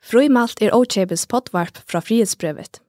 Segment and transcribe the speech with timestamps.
[0.00, 2.80] Frøymalt er Ochebes potvarp fra frihetsbrevet.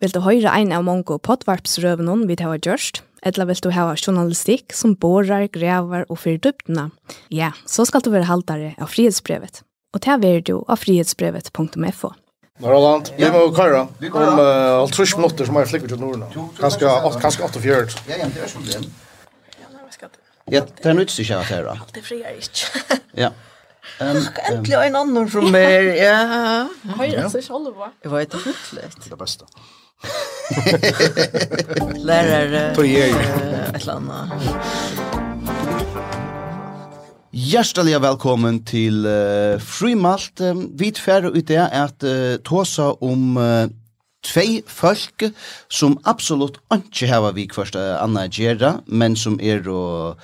[0.00, 4.74] Vil du høre en av mange potvarpsrøvene vi har gjort, eller vil du ha journalistikk
[4.76, 6.90] som borer, grevar og fyrer dyptene?
[7.30, 9.62] ja, så skal du være haltere av frihetsbrevet.
[9.94, 12.12] Og det er du av frihetsbrevet.fo.
[12.60, 16.24] Norrland, vi må køre om uh, alt trus minutter som er flikker til Norden.
[16.56, 16.88] Kanskje
[17.44, 18.00] 48.
[18.08, 18.80] Ja, ja, det er som det.
[20.52, 21.76] Ja, det er nødt til å kjøre til da.
[21.92, 23.00] Det frier ikke.
[23.18, 23.32] Ja.
[24.00, 25.96] Endelig en annan från mig.
[26.06, 26.68] Ja.
[26.98, 27.88] Høyre, så ikke holde på.
[28.02, 29.10] Det var ett flytt.
[29.10, 29.44] Det bästa.
[31.96, 32.74] Lärare.
[32.74, 33.10] Tog jag.
[33.74, 34.32] Ett annat.
[37.36, 40.40] Hjertelig velkommen til uh, Frimalt.
[40.40, 43.68] Um, Vi tfärre ut det at uh, tåsa om uh,
[44.26, 45.28] tvei folk
[45.72, 50.16] som absolutt ikke hava vi kvart anna gjerra, men som er å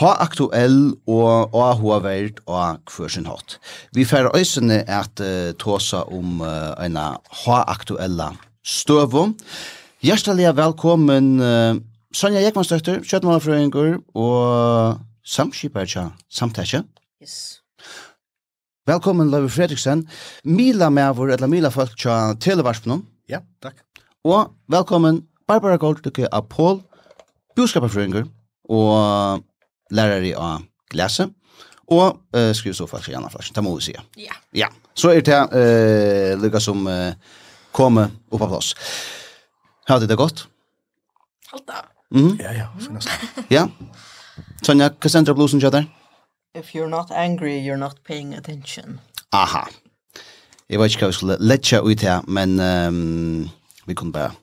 [0.00, 3.56] ha aktuell og ha vært og kvart sin hatt.
[3.96, 8.34] Vi færre øysene at uh, tåsa om uh, eina ha aktuella
[8.66, 9.30] støvo.
[10.04, 11.80] Hjertelig velkommen uh,
[12.16, 15.88] Sonja Jekmanstøtter, kjøttmålerfrøyngur og samskipar
[16.32, 16.84] samtæsja.
[17.20, 17.62] Yes.
[18.86, 20.04] Velkommen, Løyve Fredriksen.
[20.44, 23.02] Mila med vår, eller Mila folk tja televarspen.
[23.28, 23.80] Ja, takk.
[24.24, 26.76] Og velkommen Barbara Goldstücke av Paul,
[27.58, 28.28] budskaperfrøyngur
[28.70, 29.42] og
[29.90, 31.26] lærere av Glese,
[31.90, 33.94] og uh, skrivsofask i Anna Flash, det må vi si.
[34.22, 34.36] Ja.
[34.54, 37.18] Ja, så er det uh, lykka som uh,
[37.74, 38.76] kommer opp av plass.
[39.90, 40.46] Hadde det godt?
[41.50, 41.82] Halta.
[42.10, 42.42] Mm -hmm.
[42.42, 43.44] Ja, ja, finnes det.
[43.56, 43.68] ja.
[44.62, 45.84] Sonja, hva sender blusen til deg?
[46.54, 49.00] If you're not angry, you're not paying attention.
[49.32, 49.68] Aha.
[50.70, 53.50] Jeg vet ikke hva vi skulle letja ut her, men um,
[53.86, 54.34] vi kunne bare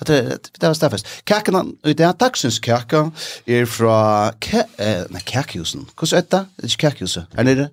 [0.00, 0.16] Det,
[0.56, 1.06] det var stafest.
[1.28, 3.10] Kakan ut her, dagsens kaka,
[3.46, 5.84] er fra ke, eh, nei, kakehusen.
[5.92, 6.46] Hvordan er det?
[6.56, 7.26] Det er ikke kakehuset.
[7.36, 7.68] Er det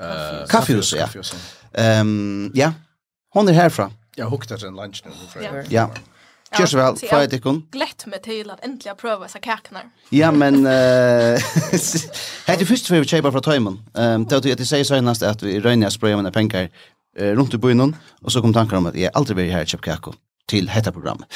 [0.00, 2.00] Uh, kaffehuset, ja.
[2.00, 2.72] Um, ja,
[3.34, 3.90] hon er herfra.
[4.16, 5.12] Jeg Ja, etter en lunch nå.
[5.42, 5.52] Ja.
[5.70, 5.86] ja.
[6.54, 7.64] Kjør så vel, fra et ikon.
[7.74, 9.80] Glett meg til at endelig jeg prøver disse kakene.
[10.14, 10.66] Ja, men...
[12.48, 13.80] Hette uh, først før vi kjøper fra Tøymon.
[13.94, 16.68] Um, det er at jeg sier søgnast at vi røyner jeg sprøyer mine penger
[17.16, 19.70] eh, rundt i byen, og så kom tanken om at jeg aldri vil her i
[19.70, 20.14] Kjøpkako
[20.48, 21.26] til dette programmet.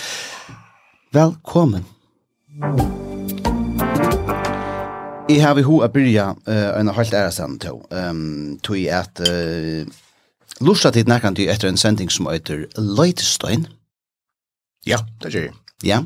[1.12, 1.86] Velkommen!
[5.28, 9.20] Jeg har vi ho å byrja uh, en halvt ære sen til, um, tog at
[9.28, 9.84] uh,
[10.64, 13.66] lortet tid nærkant til etter en sending som heter Leitestein.
[14.88, 15.58] Ja, det gjør jeg.
[15.84, 16.00] Ja.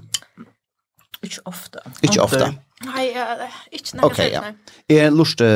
[1.22, 1.84] Ikke ofte.
[2.02, 2.50] Ikke ofte.
[2.86, 3.06] Nei,
[3.74, 4.42] ikke noe okay, ja.
[4.90, 5.48] Jeg lurte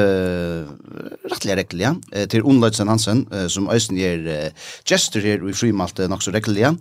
[1.26, 4.52] rettelig rekkelig, ja, til Onleidsen Hansen, som Øysten gjør
[4.86, 6.72] gestur her i frimalte nok så rekkelig, ja.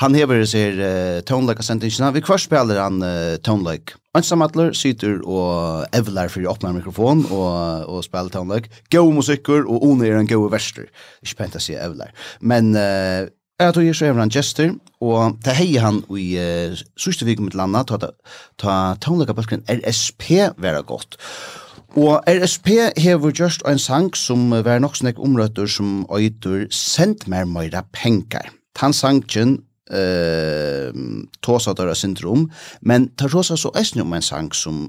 [0.00, 2.12] Han hever seg uh, tonelike-sendingsene.
[2.16, 3.02] Vi kvart spiller han
[3.44, 3.98] tonelike.
[4.16, 8.72] Ansamadler sitter og evlar for å åpne mikrofon og, og spille tonelike.
[8.90, 10.88] Gå musikker, og One er en god verster.
[11.22, 12.16] Ikke pent å si evlar.
[12.40, 12.72] Men...
[12.74, 13.28] Uh,
[13.60, 14.70] Jeg tog så er han Jester,
[15.04, 17.98] og det hei han i uh, sørste viken mitt landa, ta,
[18.56, 21.18] ta taunlegabølgen RSP være godt.
[22.00, 27.44] Og RSP hever just en sang som var nok snakk omrøtter som øyder sendt mer
[27.44, 28.48] møyra penger».
[28.74, 29.58] Tan sangen
[29.90, 30.94] eh
[31.42, 32.46] tåsa døra syndrom
[32.80, 34.84] men tar tåsa så eisne om en sang som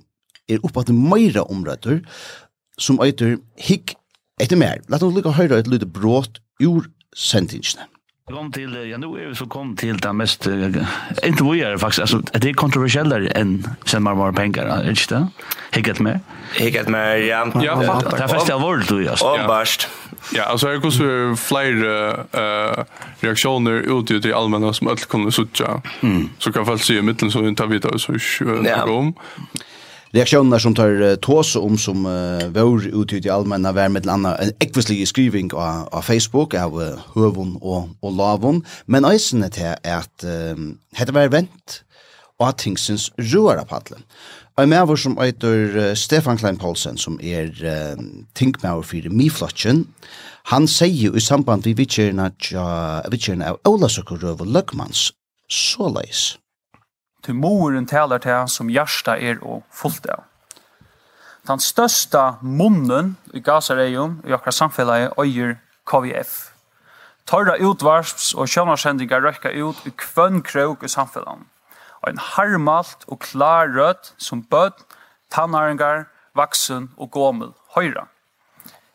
[0.48, 2.04] er uppåt meira omrøtter
[2.78, 3.96] som eitur hikk
[4.40, 4.80] etter mer.
[4.88, 7.91] Lat oss lukka høyra et lite brått ur sendingene
[8.32, 10.48] kom till ja nu är vi så kom till det mest
[11.24, 15.28] inte vad är faktiskt alltså det är kontroversiellare än sen man var pengar inte det
[15.72, 16.20] hicket med
[16.54, 17.52] hicket med ja.
[17.64, 19.48] Ja det är det vård du just ja.
[19.48, 19.88] bast
[20.34, 20.98] ja alltså jag kus
[21.38, 21.86] fler
[22.32, 22.84] eh
[23.20, 25.82] reaktioner ut ut i allmänna som öll kunde sucha
[26.38, 28.14] så kan fall se i mitten så inte vita så
[28.86, 29.14] kom
[30.12, 34.52] reaktioner som tar tåse om som uh, vår utgjort i allmänna värme till annan en
[34.60, 40.24] ekvislig skriving av, av Facebook av uh, Hövon och, och Lavon men eisen är att
[40.24, 41.84] um, hette var vänt
[42.42, 44.04] og at tingsins røra paddelen.
[44.58, 48.02] Og med vår som eitur Stefan Klein Paulsen, som er uh,
[48.36, 49.86] tingmauer for Miflotjen,
[50.52, 55.12] han sier i samband vi vittkjerna av Ola Søkkerøv og Løkmans,
[55.52, 56.24] så leis
[57.24, 60.24] til moren taler til som hjärsta er og fullt av.
[61.48, 65.56] Den størsta munnen i Gazareion i akkurat samfellet øyer
[65.90, 66.52] KVF.
[67.26, 71.48] Torra utvarsps og sjøvnarsendingar røkka ut i kvønn krog i samfunnet.
[72.02, 74.74] Og en harmalt og klar rødt som bød,
[75.32, 78.08] tannaringar, vaksen og gommel høyra.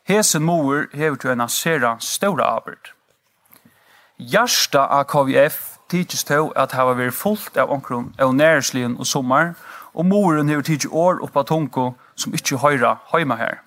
[0.07, 2.93] Hesen mor hever til en sera ståra arbeid.
[4.19, 9.55] Hjärsta av KVF tidsis til at hava veri fullt av omkron av næreslien og sommar,
[9.95, 13.63] og moren hever tidsis år oppa tunko som ikkje høyra heima her.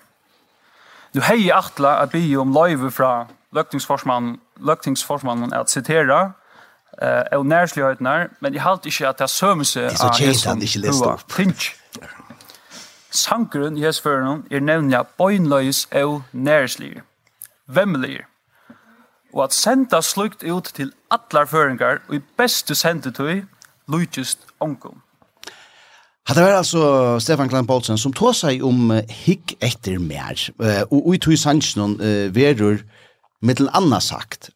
[1.14, 6.32] Nu hei atla at bi om løyve fra løgtingsforsmannen, løgtingsforsmannen at citera
[7.02, 11.76] eh, av næreslihøytnar, men jeg halte ikkje at det sømse av hesson hua tinsk.
[13.10, 17.02] Sankeren i hesføren er nevnja bøynløys av næreslir,
[17.66, 18.20] vemmelig.
[19.32, 23.42] og at senda slukt ut til atlar føringar, og i beste sendetøy,
[23.90, 25.00] lujtjust onkom.
[26.30, 30.38] det var altså Stefan Klein Poulsen som tog seg om hikk etter mer,
[30.90, 31.98] og i tog sannsjonen
[32.34, 32.84] verur
[33.42, 34.52] mittel anna sagt,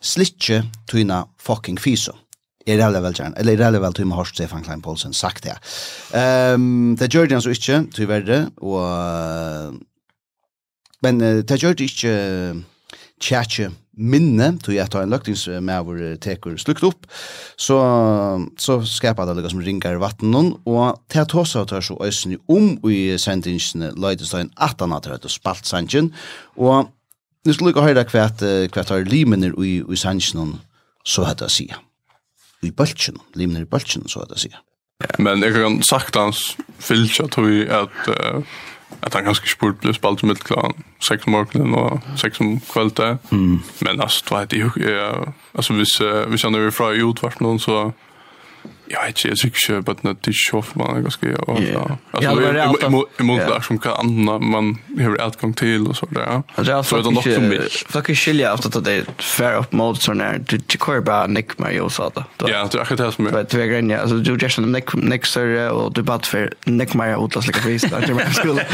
[0.00, 2.14] slitje tøyna fucking fiso.
[2.68, 5.56] Er det vel gjerne, eller er det vel tøyma hørst Stefan Klein Poulsen sagt det.
[6.12, 9.78] Um, det gjør det altså ikke, tyverre, og...
[11.02, 12.14] Men det gjør det ikke
[13.22, 13.68] tjetje
[13.98, 17.08] minne, tog jeg tar en løktingsmæver teker slukt opp,
[17.58, 17.78] så,
[18.60, 22.38] så skapar det liksom som ringar i vattnen, og til at hos tar så øysene
[22.48, 26.12] om i sendingsene Løydestein 18 at høyt og spalt sangen,
[26.56, 26.88] og
[27.46, 30.58] nu skal lukka høyra hva hva tar limener i, i sangen,
[31.04, 31.84] så høyt jeg sier.
[32.62, 34.64] I bøltsjen, limener i bøltsjen så høyt jeg sier.
[35.22, 38.58] Men jeg kan sagt hans fylkja tog at uh,
[39.00, 40.72] att han ganska spurt blev spalt med klan
[41.08, 43.18] sex om morgonen och sex om kvällte.
[43.30, 43.58] Mm.
[43.78, 44.70] Men alltså det är ju
[45.52, 47.92] alltså vis vi känner vi från utvart någon så
[48.90, 51.96] Ja, vet inte, jag tycker inte att det är så för man ganska jag har.
[52.10, 52.32] Alltså
[53.18, 56.42] emot där som kan andra man har utgång till och så där.
[56.82, 57.68] Så det är något som vill.
[57.88, 61.58] Fucking skilja efter att det är fair up mode så när du kör bara nick
[61.58, 62.24] mig och så där.
[62.36, 63.30] Ja, det är akkurat det som är.
[63.30, 66.94] Vet du grejen, alltså du gör sån nick nick så och du bara för nick
[66.94, 68.64] mig och låtsas lika vis där till skolan.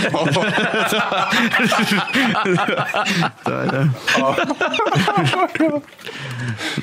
[0.90, 1.24] Så där.
[3.44, 3.66] Det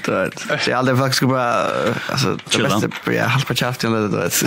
[0.03, 0.27] där.
[0.57, 0.69] det.
[0.69, 1.65] jag hade faktiskt bara
[2.11, 2.87] alltså det bästa
[3.21, 4.43] ja, halv på käften eller det vet.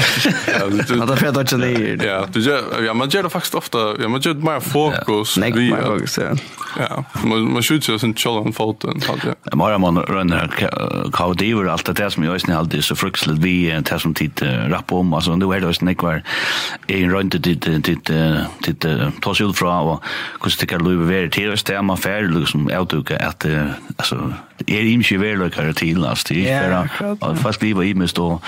[0.46, 3.78] Ja, det fet att det Ja, du gör ja, man gör det faktiskt ofta.
[3.78, 5.36] Ja, man gör mer fokus.
[5.36, 6.18] Nej, mer fokus.
[6.78, 7.04] Ja.
[7.24, 9.34] Man man skjuter ju sin challenge foten hade.
[9.42, 10.50] Ja, man man runner
[11.12, 15.12] kaudiver allt det som jag snällt det så fruktligt vi det som tid rapp om
[15.12, 16.22] alltså nu är det ju kvar
[16.86, 18.10] en runt det dit
[18.66, 18.86] dit
[19.20, 20.04] tas ut fra och
[20.42, 23.46] hur tycker du vi är till det stämma färd liksom utuka att
[23.96, 24.32] alltså
[24.66, 28.10] är ju mycket väl lika till last det är för att fast leva i med
[28.10, 28.40] stå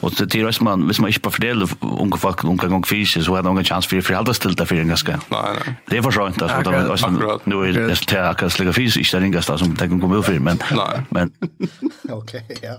[0.00, 3.26] Och det är röst man, hvis man inte bara fördelar unga folk, unga gång fysiskt,
[3.26, 5.20] så har de ingen chans för att förhålla till det för en ganska.
[5.28, 5.74] Nej, nej.
[5.86, 6.56] Det är för sent, alltså.
[6.56, 7.46] Akkurat, det, akkurat.
[7.46, 10.18] Nu är det till att akkurat släga fysiskt, det det ingen som det kan komma
[10.18, 10.58] ut för, men...
[10.72, 11.02] Nej.
[11.10, 11.30] Men...
[12.10, 12.78] Okej, ja.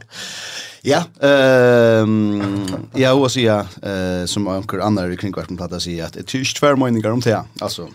[0.84, 6.20] Ja, ehm ja, och så ja, eh som onkel andra i kringkvartplatta säger att det
[6.20, 7.44] är tyst tvärmeningar om det.
[7.60, 7.90] Alltså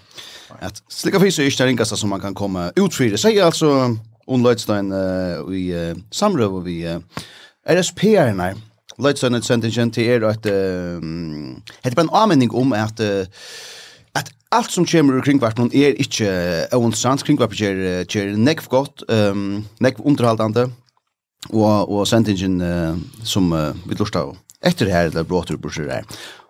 [0.60, 3.04] att slicka fisk är inte det ringaste som man kan komma ut för.
[3.04, 3.96] Det säger alltså
[4.28, 7.00] eh i samröv vi
[7.68, 8.54] RSP-arna
[9.02, 13.00] Løytsønnet sendingen til er at um, det er en avmenning om at
[14.16, 16.28] at alt som kommer ur vart er ikke
[16.72, 17.24] ointressant.
[17.24, 20.70] Kringvarpen er, er nekv godt, um, nekv underhaldande
[21.50, 26.06] og, og sendingen uh, som uh, vi lortet av etter her, eller bråter brosjer her,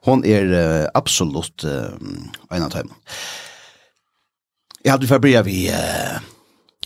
[0.07, 1.97] hon er uh, absolutt uh,
[2.55, 2.93] en av dem
[4.85, 6.23] Jeg hadde forbryet vi uh,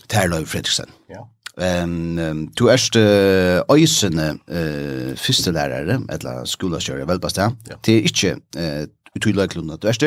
[0.09, 0.89] Terløy Fredriksen.
[1.11, 1.27] Ja.
[1.59, 7.49] Ehm um, du erst uh, øysene uh, fyrstelærere, eller skolakjører, vel best det.
[7.69, 7.75] Ja.
[7.85, 10.01] Det er ikke uh, utydelig klunna du erst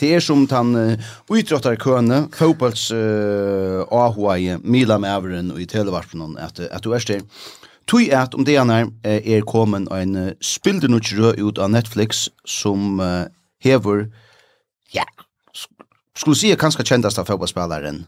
[0.00, 0.98] Det er som den uh,
[1.30, 7.22] utråttar køene, fotballs uh, AHI, Mila Mæveren og i Televarpen, at, at du erst det.
[7.86, 13.24] Tui at om det er, er kommet en uh, spildenutjø ut av Netflix som uh,
[13.62, 14.08] hever,
[14.94, 15.06] ja,
[16.16, 18.06] skulle si kanskje kjentast av fotballspilleren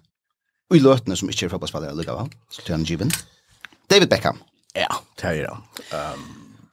[0.71, 3.11] Og i løtene som ikke er fotballspillere lukka så til han given.
[3.91, 4.39] David Beckham.
[4.77, 4.87] Ja,
[5.19, 5.95] det er det.
[5.95, 6.27] Um,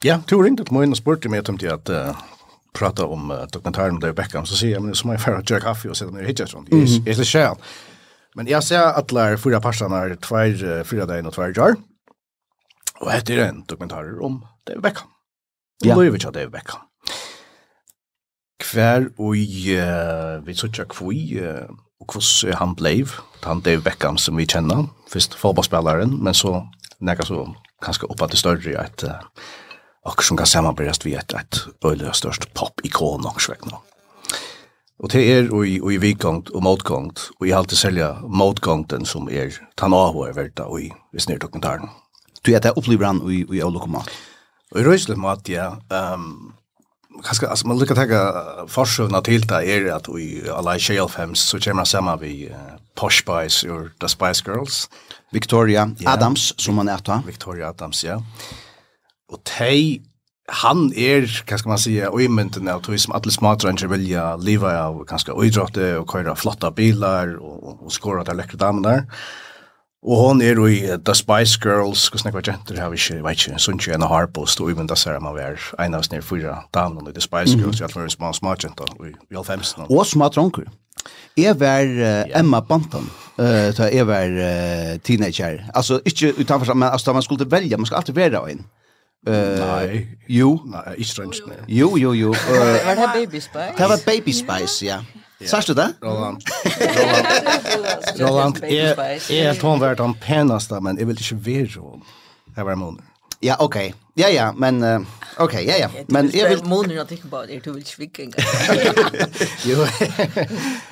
[0.06, 2.14] ja, du ringte til morgenen og spurte meg om til at uh,
[2.78, 5.42] prata om uh, dokumentaren om David Beckham, så sier jeg, men så må jeg fære
[5.42, 6.68] og gjøre kaffe og sette meg i hittet sånn.
[6.70, 7.70] Jeg er litt.
[8.38, 11.56] Men jeg ser at det er fyra parstene er tver, uh, fyra dagen og tver
[11.58, 11.80] jar.
[13.02, 15.10] Og dette er en dokumentar om David Beckham.
[15.82, 15.96] Ja.
[15.96, 16.86] Og Løyvich av David Beckham.
[18.68, 21.66] Hver og uh, vi sutja kvui, uh,
[22.12, 26.62] hvordan han blev, han Dave Beckham som vi kjenner, først fotballspilleren, men så
[27.00, 27.46] nekka så
[27.84, 29.06] kanskje det til større et
[30.08, 33.82] og som kan samarbeidast vi et, et øyelig størst pop-ikon og svekk nå.
[35.04, 36.92] Og det er og i, og i vikongt og och
[37.40, 41.20] og jeg halte selja motgångten som er tan av og er verda og i, i
[41.20, 41.90] snirdokumentaren.
[42.46, 45.76] Du er det opplever han og i, og i Og i røyselig mat, ja.
[45.92, 46.54] Um,
[47.24, 51.60] kanske alltså man lyckas ta försövna till det är att vi alla Shell Fems så
[51.60, 52.52] kommer samma vi
[52.96, 54.90] Posh Spice or The Spice Girls
[55.32, 55.92] Victoria.
[56.06, 58.24] Adams som man är då Victoria Adams ja
[59.30, 60.02] och tej
[60.48, 65.36] han er, hva skal man sige, oymynden av turism alle smartranger vilja leva av ganska
[65.36, 69.04] oidrotte og køyra flotta bilar og, og skåra där läckra damer der.
[70.06, 73.58] Og hon er i The Spice Girls, hva snakker jenter, har vi ikke, vet ikke,
[73.60, 76.12] sånn ikke en harp og stå i, men da ser man være en av oss
[76.12, 79.48] nere fyra damene i The Spice Girls, i alle fall små små jenter, i all
[79.48, 79.88] femsten.
[79.90, 80.70] Og små tronker.
[81.38, 85.64] Jeg var uh, Emma Bantan, uh, da jeg var uh, teenager.
[85.74, 88.66] Altså, ikke utenfor, men altså, da man skulle velge, man skal alltid være en.
[89.28, 90.06] Uh, nei.
[90.30, 90.60] Jo.
[90.70, 91.58] Nei, ikke rønnsene.
[91.68, 92.30] Jo, jo, jo.
[92.30, 93.74] Uh, var det Baby Spice?
[93.78, 95.02] Det var Baby Spice, ja.
[95.46, 95.94] Sørste det?
[96.04, 96.42] Roland.
[98.18, 102.02] Roland, Roland jeg er tom vært han peneste, men jeg vil ikke være Roland.
[102.58, 103.04] Jeg var måneder.
[103.44, 103.76] Ja, ok.
[104.18, 104.82] Ja, ja, men...
[104.82, 105.06] Uh,
[105.38, 105.90] ok, ja, ja.
[106.10, 106.64] Men jeg vil...
[106.66, 108.48] Måneder at ikke bare er du vil svikke en gang.
[109.70, 109.86] Jo.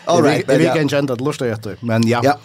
[0.08, 0.46] All right.
[0.48, 2.22] Jeg vil ikke kjenne at lort er etter, men ja.
[2.24, 2.38] Ja.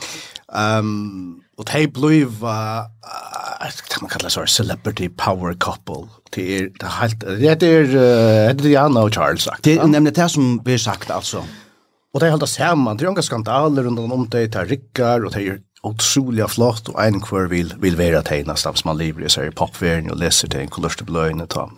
[0.78, 2.32] Um, og de blev...
[2.40, 2.88] Uh,
[3.90, 6.08] kan man kalla så celebrity power couple.
[6.34, 7.98] Det er, det er helt det är det
[8.48, 9.64] er Diana og Charles sagt.
[9.64, 11.42] Det er nemlig det som blir sagt altså.
[12.10, 12.98] Og det er helt samman.
[12.98, 14.52] Det er inga skandaler rundt om det.
[14.52, 18.46] Det er rickar og det er utrolig flott Og en kvar vill vill vara till
[18.46, 21.46] nästan som man lever så är popvärn og leser til en kolorste bløyne.
[21.46, 21.68] ta.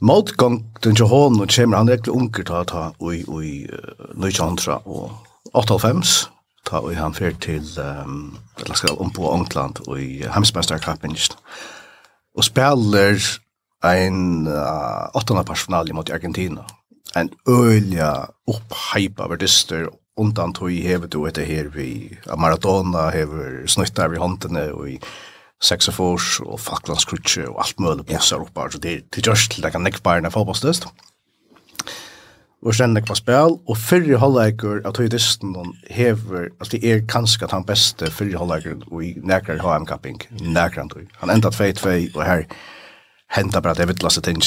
[0.00, 3.66] Motgang den Johan og Chamber han är onkel ta ta oj oj
[4.14, 5.10] Neuchandra og
[5.54, 6.30] 85
[6.66, 11.16] ta og han fer til ehm eller ska om på England og i Hemsmesterkappen.
[12.36, 13.40] Og spiller spelar
[13.84, 16.60] en uh, åttende personal mot Argentina
[17.16, 18.10] en ølja
[18.50, 19.88] upphypa verdister
[20.20, 24.98] undan tog hever du etter her vi Maradona hever snuttar vi håndene og i
[25.64, 28.46] Sexafors og Falklandskrutje og alt mulig bussar yeah.
[28.46, 30.88] oppe, så det er til gjørst til det kan nekkbærene fotballstøst.
[32.64, 35.52] Og så nekva spil, og fyrre halvleikere av tog tøydisten
[35.92, 41.04] hever, altså det er kanskje han beste fyrre halvleikere i nekrar HM-kapping, nekrar han tøy.
[41.20, 42.46] Han enda 2-2, og her
[43.34, 44.42] hända bara det vittlaste tingen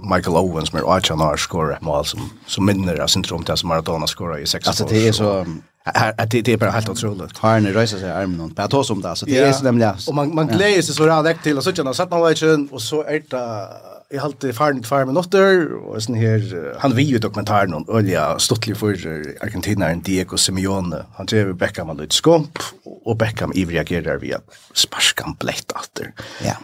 [0.00, 3.68] Michael Owens som är Archer har skorat mål som som minner av syndrom till som
[3.68, 5.46] Maradona skorar i 6 Alltså det är så
[5.84, 7.38] att det är bara helt otroligt.
[7.38, 8.52] Harne rejser sig armen någon?
[8.52, 9.94] bara ta som det alltså det är så nämligen.
[10.08, 12.82] Och man man glädjer sig så direkt till och så tjänar satt man vägen och
[12.82, 13.68] så är det
[14.16, 18.38] i halt farn farn med notter och sån här han vi ju dokumentären om Olja
[18.38, 18.92] stottlig för
[19.40, 22.58] Argentina Diego Simeone han drev Beckham lite skomp
[23.04, 24.40] och Beckham ivriga grejer via
[24.74, 26.12] sparkan blätt åter.
[26.44, 26.56] Ja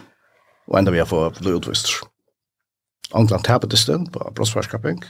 [0.69, 1.91] og enda vi har fått blod utvist.
[3.17, 5.01] Angland tapet i stund på brottsfarskaping,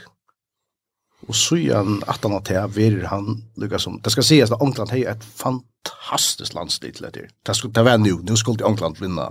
[1.28, 4.92] og så igjen at han har verer han lykka som, det skal sies at Angland
[4.94, 7.28] har et fantastisk landstid til etter.
[7.46, 9.28] Det, skulle, det var nu, nu skulle Angland vinne,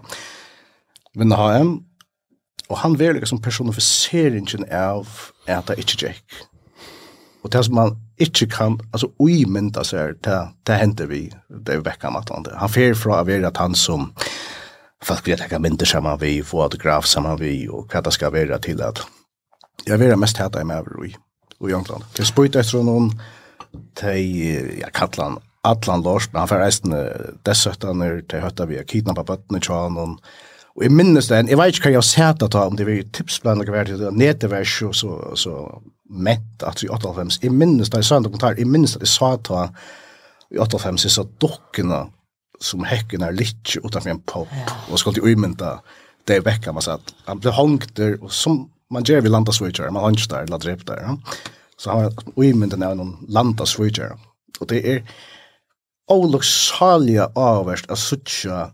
[1.18, 1.80] vinne HM,
[2.70, 5.10] og han verer lykka som personifiseringen av
[5.50, 6.40] at det ikke gikk.
[7.44, 11.86] Og det som man ikke kan, altså uimynda seg, det, det hender vi, det er
[11.86, 12.50] vekk av han.
[12.60, 14.10] Han fer fra å være at han som,
[15.04, 18.82] folk vil lägga mindre samman vi, fotograf samman vi og hva det skal være til
[18.82, 19.04] at
[19.88, 21.16] jeg vil mest häta i mig i,
[21.68, 22.04] i England.
[22.18, 23.12] Det spytar efter någon
[23.94, 26.96] till, jag kallar han Atlan Lars, men han får resten
[27.44, 30.20] dessutom när det hötta vi har bøttene til han, og
[30.80, 33.02] Och jag minns det, jeg vet ikke hva jeg har sett at om det var
[33.12, 35.56] tips hva några värld, nätverk og så, så
[36.10, 37.40] mett at i 98.
[37.44, 39.50] Jeg minnes det, jeg sa en dokumentar, jeg minnes det, jeg sa at
[40.56, 42.06] i 85 så dokkene
[42.60, 44.74] som häcken är lite utanför en pop ja.
[44.92, 45.80] och skulle ju mynta
[46.24, 49.32] det är veckan man så att han blev hängt där och som man gör vid
[49.32, 51.18] landa switcher man hunch där eller drep där ja.
[51.78, 54.12] så han ju mynta när någon landa switcher
[54.60, 55.12] och det är
[56.08, 58.72] oluxalia avvärst att sucha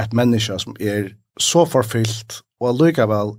[0.00, 3.34] ett människa som är så förfyllt och allikevel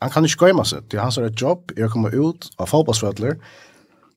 [0.00, 0.78] han kan inte gömma sig.
[0.90, 3.36] Det är hans ett jobb, jag kommer ut av fotbollsfödler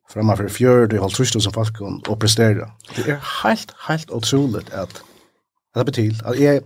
[0.10, 2.72] framför fjörd och som folk och prestera.
[2.96, 5.04] Det är helt, helt otroligt att
[5.76, 6.62] Det betyder at jag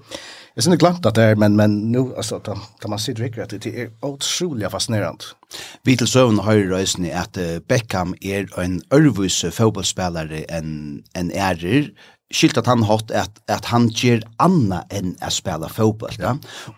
[0.57, 3.53] jeg, syns glömt at det er, men men nu altså, da, da man sitter direkt
[3.53, 5.25] at det er utrolig fascinerende.
[5.85, 11.91] Vi til søvn har ju rösten i Beckham er en ørvus fotballspillere enn en ærer,
[12.33, 16.17] skilt at han hatt at, at han gjør anna enn å spela fotball.
[16.19, 16.35] Ja.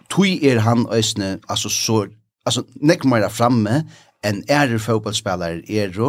[0.10, 2.06] Tui er han ösne altså, så
[2.46, 3.84] altså, neck mer framme
[4.24, 6.00] en ære fotbollsspelare er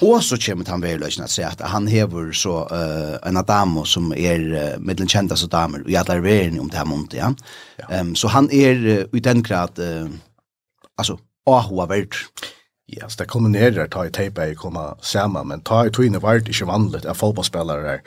[0.00, 3.84] og så kommer han vel lösna at säga at han hever så uh, en adam
[3.84, 7.32] som er uh, med den kjentaste damer og jadlar veren om det her måned, ja.
[7.78, 8.00] ja.
[8.00, 10.10] Um, så han er uh, i den grad uh,
[10.98, 12.14] altså, ahua verd.
[12.88, 16.48] Ja, så det kombinerer ta i teipa i komma sammen, men ta i togne vart
[16.48, 17.98] ikke vanligt at fotbollsspelare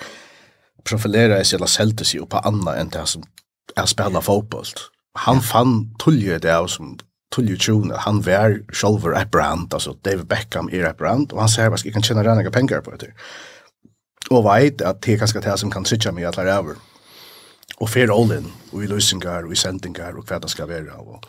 [0.85, 3.23] profilerer seg eller selte seg på anna enn det som
[3.77, 4.67] er spela fotboll.
[5.25, 6.97] Han fann tulje det av som
[7.35, 11.49] Tully Tune, han var själver et brand, alltså David Beckham är et brand, och han
[11.49, 13.13] säger att jag kan tjene rena pengar på det.
[14.29, 16.75] Och veit att det er ganska det som kan sitta mig att lära över.
[17.77, 20.93] Och för all och i løsingar, og i sendingar, och hva det ska vara.
[20.93, 21.25] Och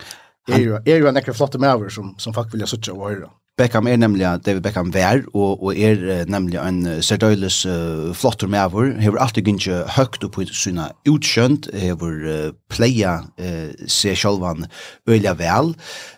[0.87, 3.40] är ju en ekkert flotte med som, som folk vilja jag og och.
[3.61, 8.95] Beckham er nemlig, David Beckham vær, og, og er nemlig en serdøyles uh, flottur medover,
[9.03, 14.65] hever alltid gynnsi høgt oppi syna utskjønt, hever uh, pleia uh, se sjálvan
[15.09, 15.75] øyla vel,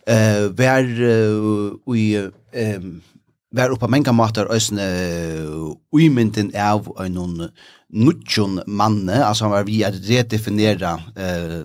[0.07, 2.89] uh, vær uh, ui um,
[3.53, 4.87] vær oppa menga matar òsne
[5.93, 7.51] uimyndin av noen
[7.93, 11.63] nutjon manne, altså han var vi er redefinera uh,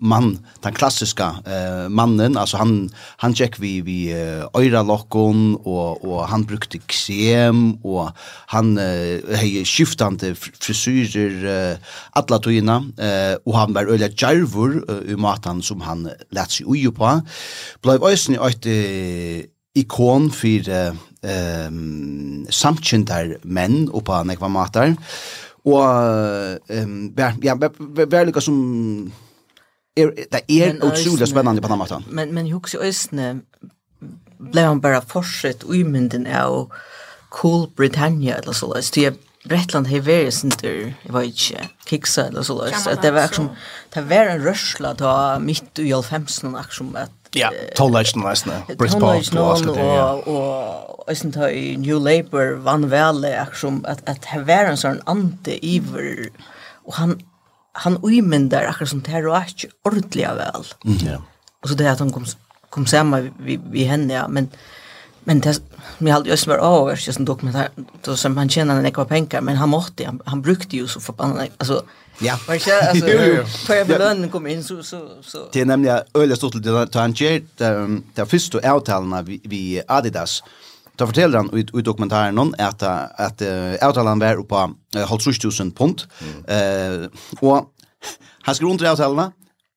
[0.00, 4.12] mann, den klassiska eh, mannen alltså han han check vi vi
[4.54, 8.10] öra lockon och och han brukte krem och
[8.46, 11.78] han uh, hej skiftande frisyrer uh,
[12.10, 16.66] alla tojina eh, och han var öle jarvor eh, i matan som han lät sig
[16.66, 17.20] ujo på
[17.82, 18.66] blev ösen i ett
[19.74, 20.92] ikon för eh,
[21.68, 24.96] um, samtjendar menn och på nekva matar
[25.64, 25.84] och
[26.68, 27.54] um, ja,
[27.88, 29.12] vær som
[29.96, 32.04] er, det er utrolig spennende på den måten.
[32.08, 33.30] Men, men jo også i Østene
[34.36, 36.68] ble han bare fortsatt uimynden av
[37.32, 38.90] Cool Britannia eller så løs.
[38.94, 42.86] Det er Bretland har vært sin tur, jeg vet ikke, kiksa eller så løs.
[43.02, 45.12] Det var akkurat, det var en rørsla da
[45.42, 49.84] midt i 90-en akkurat at Ja, tolvleisen nesten, Brisbane og alt det.
[49.84, 54.80] Og, og jeg synes i New Labour vann vel akkurat at, at det var en
[54.80, 56.30] sånn ante iver,
[56.86, 57.16] og han
[57.84, 60.72] han uimyndar akkurat som det er ikke ordentlig vel.
[60.84, 60.98] Mm.
[61.04, 61.20] ja.
[61.62, 62.26] Og så det at han kom,
[62.70, 64.50] kom sammen vi, vi henne, ja, men
[65.26, 65.56] men det
[65.98, 67.68] vi hade just var over, just en dokumentär
[68.04, 71.00] då som han tjänade en ekva penger, men han måtte han, han brukte jo så
[71.00, 71.82] forbannet, altså,
[72.20, 72.38] Ja.
[72.48, 76.36] altså så alltså för jag belön kom inn, så så så Det er nemlig øyelig
[76.36, 77.40] stort til han gjør
[78.16, 80.42] det første avtalen vi, vi Adidas
[80.98, 82.82] Da forteller han i, i dokumentaren om at,
[83.18, 84.62] at uh, avtalen var oppe
[84.96, 86.06] uh, 50.000 pund.
[86.20, 86.44] Mm.
[86.48, 87.08] Uh,
[87.42, 87.68] og
[88.42, 89.30] han skriver under avtalene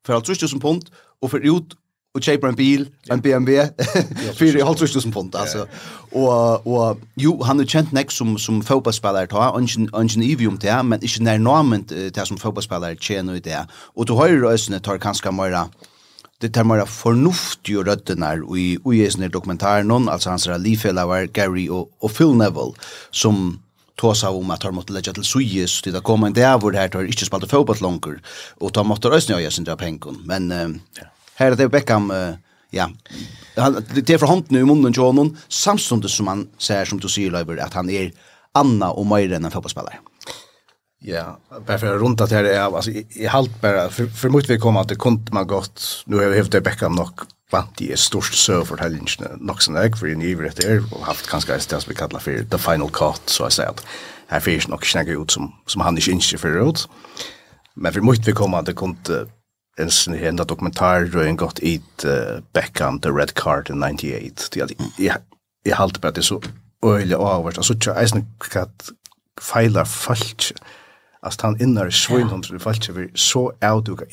[0.06, 0.82] for 50.000 pund,
[1.22, 1.76] og for ut
[2.16, 3.68] och kjøper en bil, en BMW
[4.38, 5.68] för halv tusen pund alltså.
[6.12, 10.84] Och och jo han är kjent näck som som fotballspiller ta ungen ungen om där
[10.84, 13.66] men inte nær normen til som fotballspiller tjener ut där.
[13.96, 15.70] Och du har ju rösten tar kanske mera
[16.42, 21.06] det tar mer fornuftig og rötterna i i är snär dokumentär någon alltså hans lifela
[21.06, 22.74] var Gary och og Phil Neville
[23.12, 23.60] som
[23.98, 26.80] tåsa om att han måtte legge til suyes, til det kom en dag hvor det
[26.80, 28.22] her tar inte spelta fotboll langer,
[28.62, 30.82] och ta måste ösna jag sin pengen men
[31.36, 32.12] här det Beckham
[32.72, 32.90] ja.
[33.58, 37.10] Han, det er för hånden nu i munnen John samståndet som han säger som du
[37.10, 38.12] sier, Löver att han är
[38.54, 40.00] Anna och mer enn en fotbollsspelare.
[41.02, 44.58] Ja, bara för runt att här är alltså i halt bara för, för mycket vi
[44.58, 47.20] kommer att det kunde man gott nu har vi haft det Beckham nog
[47.52, 49.06] vant det är störst så för helgen
[49.38, 52.20] nog sen där för en iver det är och haft kanske ett stas vi kallar
[52.20, 53.86] för the final cut så jag säger att
[54.28, 56.90] här finns nog snägga ut som som han inte inser för ut.
[57.74, 59.28] Men för mycket vi kommer att det kunde
[59.78, 61.82] en sån här enda dokumentär då en gott i
[62.54, 64.44] Beckham the red card in 98.
[64.52, 65.16] Det är jag
[65.64, 66.42] jag halt bara det så
[66.86, 68.90] öle avvart alltså jag är snäggt
[69.42, 70.54] failar falsk
[71.24, 74.06] altså han innar svinhundre det falt vi så avduka.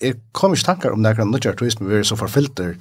[0.00, 2.76] Jeg kom ikke tankar om nekra nødjar turisme, vi er så forfilter,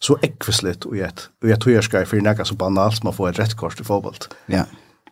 [0.00, 3.16] så ekvislet og et, og jeg tror jeg skal fyrir nekra så banalt som å
[3.16, 4.18] få et rett kort i fotboll.
[4.48, 4.66] Ja.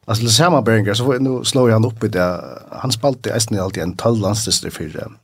[0.07, 2.27] Alltså det samma Beringer så får, nu slår han upp i det.
[2.73, 5.17] Han spalte eisen i alltid en tall landstister för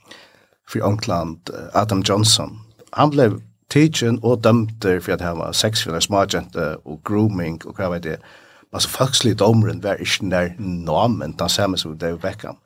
[0.69, 2.59] för England Adam Johnson.
[2.91, 3.41] Han blev
[3.73, 8.21] teaching och dömd för att han var sexuella smågent och grooming och vad vet det
[8.73, 12.57] alltså faktiskt domren var inte där normen, den samma som David Beckham.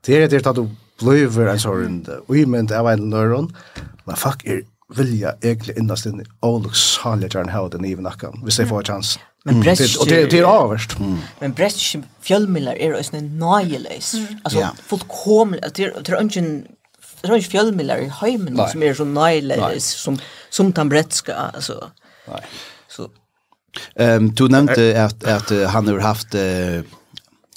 [0.00, 3.56] Det är det att du blöver en sån uimend av en neuron.
[4.04, 4.62] Men fuck er
[4.96, 8.32] vilja egentligen endast in Alex Halligan how den even nakka.
[8.44, 9.18] Vi ser för chans.
[9.44, 10.96] Men press och det är överst.
[11.38, 14.14] Men press fjällmillar är ju en nylös.
[14.42, 16.40] Alltså fullkomligt att det tror inte
[17.20, 20.18] Det är inte fjällmillar i heimen som är så nylös som,
[20.50, 21.34] som tambretska.
[21.34, 21.90] Alltså.
[22.28, 22.42] Nej.
[23.96, 26.82] Ehm um, du nämnde att att han har haft uh,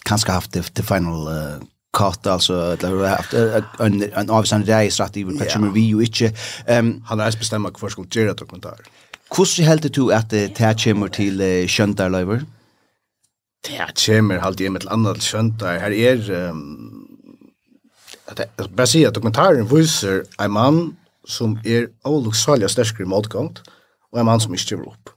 [0.06, 1.64] kanske haft det till final uh,
[1.98, 3.34] cut alltså att har haft
[3.80, 6.34] en en avsan race rätt i vilket men vi ju inte
[6.68, 8.80] ehm han har bestämt att förskott göra dokumentär.
[9.38, 12.46] Hur helt du att det här kommer till uh, Schöndarlöver?
[13.68, 15.80] Det här kommer halt i ett annat Schöndar.
[15.80, 17.08] Här är um,
[18.56, 20.96] att bara säga att dokumentären visar en man
[21.28, 23.62] som är olycksaliga stärskare motgångt
[24.12, 25.10] och en man som inte ger upp.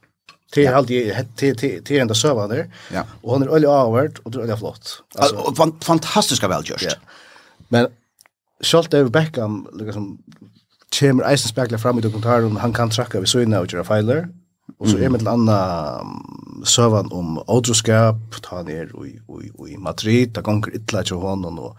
[0.53, 2.71] Det är alltid till till till ända servern där.
[2.93, 3.03] Ja.
[3.21, 5.03] Och han är öle avvärd och det är flott.
[5.15, 6.81] Alltså fantastiska välgjort.
[6.81, 6.91] Ja.
[7.67, 7.87] Men
[8.61, 10.17] Schalt över Beckham liksom
[10.91, 14.27] Tim Eisen spekla fram i dokumentären han kan tracka vi så inne och göra filer.
[14.77, 16.01] Och så är med landa
[16.65, 19.21] servern om autoskap ta ner i
[19.67, 21.77] i i Madrid ta gånger illa till honom och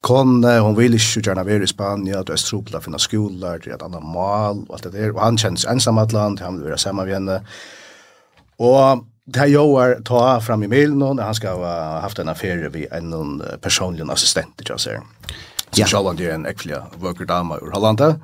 [0.00, 4.02] kon hon vill ju gärna vara i Spanien att Östeuropa finna det till ett annat
[4.02, 7.04] mål och allt det där och han känns ensam att land han vill vara samma
[7.04, 7.42] med henne
[8.58, 12.68] Og det här Joar tar fram i mailen nå, han ska ha haft en affære
[12.68, 15.00] ved en personlig assistent jag ser.
[15.72, 16.14] Så ja.
[16.18, 18.14] er en äcklig worker dame ur Hollanda.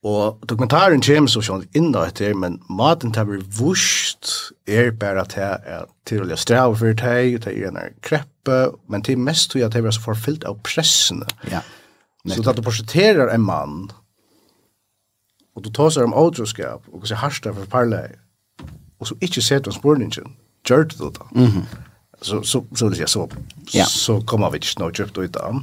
[0.00, 4.30] Og dokumentaren kommer så sånn inn da etter, men maten tar vi vust
[4.64, 9.04] er bare at jeg er tilhållig strav for deg, og det er en kreppe, men
[9.04, 11.28] til mest tror jeg at jeg er så forfylt av pressene.
[11.52, 11.60] Ja.
[12.24, 13.90] Så at du portretterer en mann,
[15.52, 18.16] og du tar seg om åtroskap, og så hardt det for parleg,
[19.00, 20.34] og så ikke setter han spørningen,
[20.68, 21.30] gjør du det da.
[21.32, 21.86] Mm -hmm.
[22.22, 23.28] Så, så, så vil jeg så,
[23.74, 23.84] ja.
[23.84, 25.62] så kommer vi ikke noe kjøpt ut av.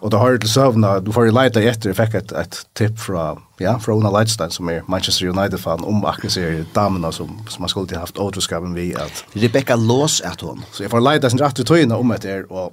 [0.00, 2.66] Og da har jeg til søvnene, du får jo leite etter, jeg fikk et, et
[2.74, 7.38] tipp fra, ja, fra Ona Leidstein, som er Manchester United-fan, om akkurat ser damene som,
[7.48, 8.94] som har skulle til haft återskapen vi.
[8.94, 10.64] At, Rebecca Lås er hun.
[10.72, 12.72] Så jeg får leite sin rett i tøyene om etter, og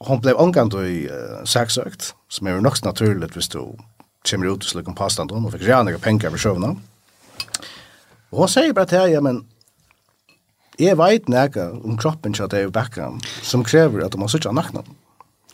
[0.00, 3.76] hon blev angående i uh, saksökt, som är nog naturligt hvis du
[4.30, 6.76] kommer ut och slår en pastan då, och fick gärna några pengar för sjövna.
[8.32, 9.44] Og hon sier bare til ja, men
[10.80, 14.82] jeg vet nægge om kroppen til David Beckham som krever at man sitter nakna.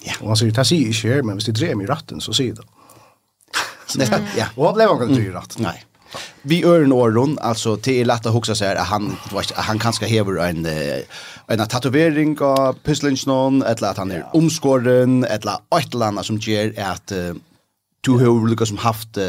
[0.07, 0.15] Ja.
[0.23, 2.33] Og han sier, det sier ikke her, men hvis de dreier meg i ratten, så
[2.33, 2.67] sier det.
[4.41, 4.53] ja.
[4.55, 5.67] Og han ble han kan i ratten.
[5.67, 5.79] Nei.
[6.49, 9.17] Vi örn åron alltså till lätt att huxa så här han
[9.55, 10.67] han kanske hever en
[11.47, 16.81] en tatuering av pusslingen eller att han är omskåren eller ett eller annat som ger
[16.81, 17.13] att
[18.09, 19.23] du har liksom haft uh,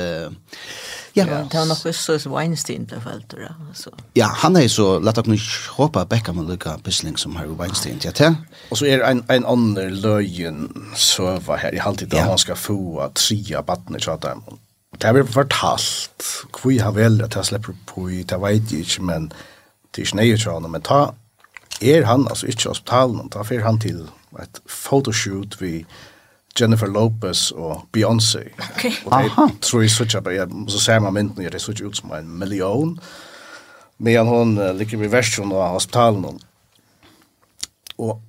[1.13, 3.38] ja, ja, det var nog så så Weinstein blev fällt då
[3.74, 3.89] så.
[4.13, 5.38] Ja, han är så lätt att nu
[5.70, 8.12] hoppa Beckham med Luca Bissling som Harry Weinstein ja.
[8.20, 8.36] ja.
[8.70, 12.22] Och så är en en annan löjen så var här i halvtid ja.
[12.22, 14.44] han ska få att trea barnet så att han
[14.98, 18.80] Det har vi fortalt hvor har vel at jeg slipper på i, det vet jeg
[18.80, 19.32] ikke, men
[19.96, 21.13] det er ikke nøye til men ta
[21.82, 24.10] er han altså ikke hospitalen, ta fer han til
[24.42, 25.86] et photoshoot vi
[26.62, 28.50] Jennifer Lopez og Beyoncé.
[28.76, 28.91] Okay.
[29.06, 32.39] Og det tror jeg switcha jeg så ser man mynden, det switcha ut som en
[32.39, 33.00] million.
[34.00, 36.39] Men hon uh, ligger i versjon av hospitalen.
[37.98, 38.22] Og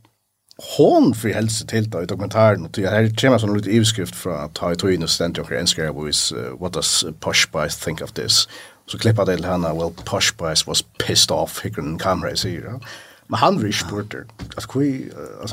[0.77, 4.49] hon får helse til da i dokumentaren, og her här kommer sånn lite ivskrift fra
[4.55, 5.95] Ta i tog og stendt ständ och en skrev
[6.61, 8.49] what does Posh Bice think of this?
[8.87, 12.79] Så klippa til henne, well Posh Bice was pissed off, hikker den kamera sier ja.
[13.29, 14.25] Men han vill spurter.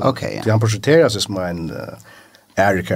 [0.02, 0.52] Okay, ja.
[0.52, 1.72] Han porträtterar seg som en...
[1.72, 1.98] Uh,
[2.58, 2.90] Erik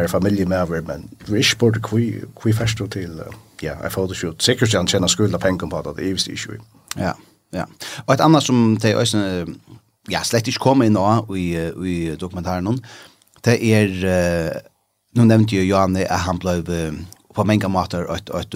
[0.48, 3.22] med över men vi ikke kvi kvi først til
[3.62, 6.48] ja, en shoot säkert han tjener skulda pengar på det, är visst vist.
[6.98, 7.14] Ja,
[7.54, 7.66] ja.
[8.06, 9.46] och ett annat som det er
[10.10, 12.82] ja, slett inte komma in då i, i dokumentären
[13.44, 14.62] det är
[15.14, 16.96] nu nämnde ju Johan att han blev
[17.36, 18.56] på mange måter et, et,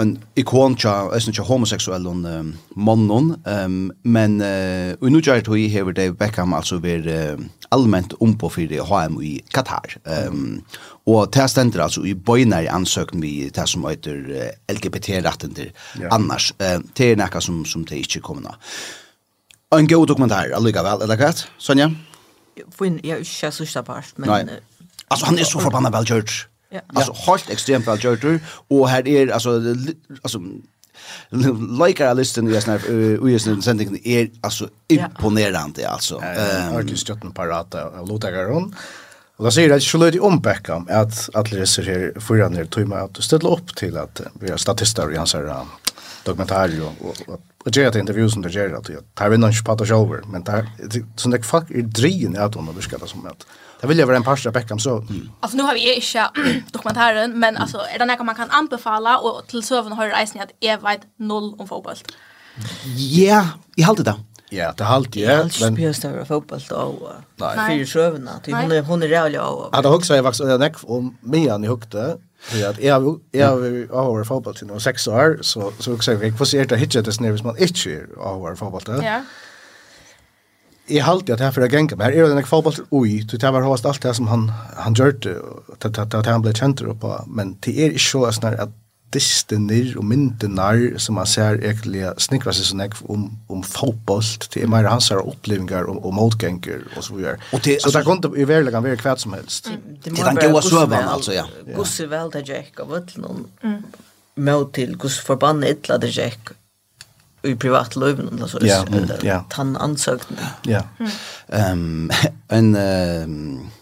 [0.00, 5.40] en ikon til, jeg synes homosexuell homoseksuell um, mannen, um, men uh, og nå gjør
[5.46, 9.96] det hever Dave Beckham altså vært uh, allment om på for HM i Qatar.
[10.04, 10.62] Um,
[11.06, 15.54] og det ständer alltså i bojnar i ansökan vi det som heter uh, LGBT rätten
[15.54, 15.70] till
[16.00, 16.14] yeah.
[16.14, 16.52] annars.
[16.62, 18.54] Uh, det är något som, som det inte kommer nå.
[19.78, 21.32] En god dokumentär alltså väl eller hva?
[21.58, 21.90] Sonja?
[22.78, 24.50] Fin jag ikke sørste part, men...
[25.08, 26.46] Alltså han är så förbannad väl George.
[26.70, 26.80] Ja.
[26.86, 29.62] Alltså helt extremt väl gjort och här är alltså
[30.22, 30.40] alltså
[31.86, 32.78] Likar listen yes now
[33.22, 36.22] we is sending the är alltså imponerande alltså.
[36.22, 37.90] Eh, ordentligt stött en parata
[38.30, 38.74] gå runt.
[39.36, 42.88] Och då säger det så löd om Beckham att att läser här förra ner tog
[42.88, 45.66] mig att ställa upp till att vi är statister i hans här
[46.24, 49.86] dokumentär och och jag har intervjuer som det gör att jag tar vi någon spata
[49.86, 50.70] shower men där
[51.16, 53.46] så det fuck är drin att hon har beskrivit som att
[53.80, 54.96] Det vill jag vara en pastor Beckham så.
[54.98, 55.30] Mm.
[55.40, 56.30] Alltså nu har vi inte
[56.72, 60.40] dokumentären men alltså är det något man kan anbefala och till söven har det isen
[60.40, 61.94] att är vet noll om fotboll.
[62.96, 64.14] Ja, i halt det.
[64.50, 65.50] Ja, det halt jag.
[65.60, 67.12] men spelar ju fotboll då.
[67.36, 68.40] Nej, fyra sövarna.
[68.46, 69.68] Hon är hon är rejäl och.
[69.72, 72.16] Ja, det också jag faktiskt jag näck om Mian i hukte.
[72.52, 73.48] Ja, jag jag
[73.92, 77.04] har varit fotboll till några sex år så så också jag får se det hitchet
[77.04, 79.04] det när man inte har varit fotboll.
[79.04, 79.22] Ja.
[80.86, 83.52] Jeg halte at han fyrir genga, men her er det en fotball ui, så det
[83.52, 85.34] var host alt det som han, han gjørte,
[85.82, 88.74] at han ble kjent på, men det er ikke så sånn at
[89.14, 94.70] dystener og myndenar som man ser egentlig snikra seg sånn om, om fotboll, det er
[94.70, 97.38] mer hans opplevingar og, og motgenger og så videre.
[97.54, 99.70] Og det, så det kan ikke i verleggen være hva som helst.
[99.70, 101.46] Det er den gode søvann, altså, ja.
[101.76, 103.46] Gosse vel det Jack av utlån,
[104.46, 106.52] mot til gosse forbannet illa det Jack,
[107.44, 109.40] i privatløven, altså, ja, mm, ja.
[109.50, 110.48] tannansøkene.
[110.66, 110.82] Ja.
[110.98, 111.10] Mm.
[111.72, 112.10] Um,
[112.50, 113.72] en, ehm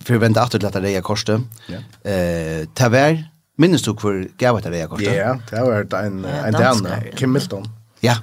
[0.00, 1.82] for å vente att til at det er korset, ja.
[2.08, 3.18] uh, ta vær,
[3.60, 5.12] minnes du hvor gav etter det er korset?
[5.12, 6.88] Ja, det var en, en dansk,
[7.20, 7.68] Kim Milton.
[8.02, 8.16] Ja,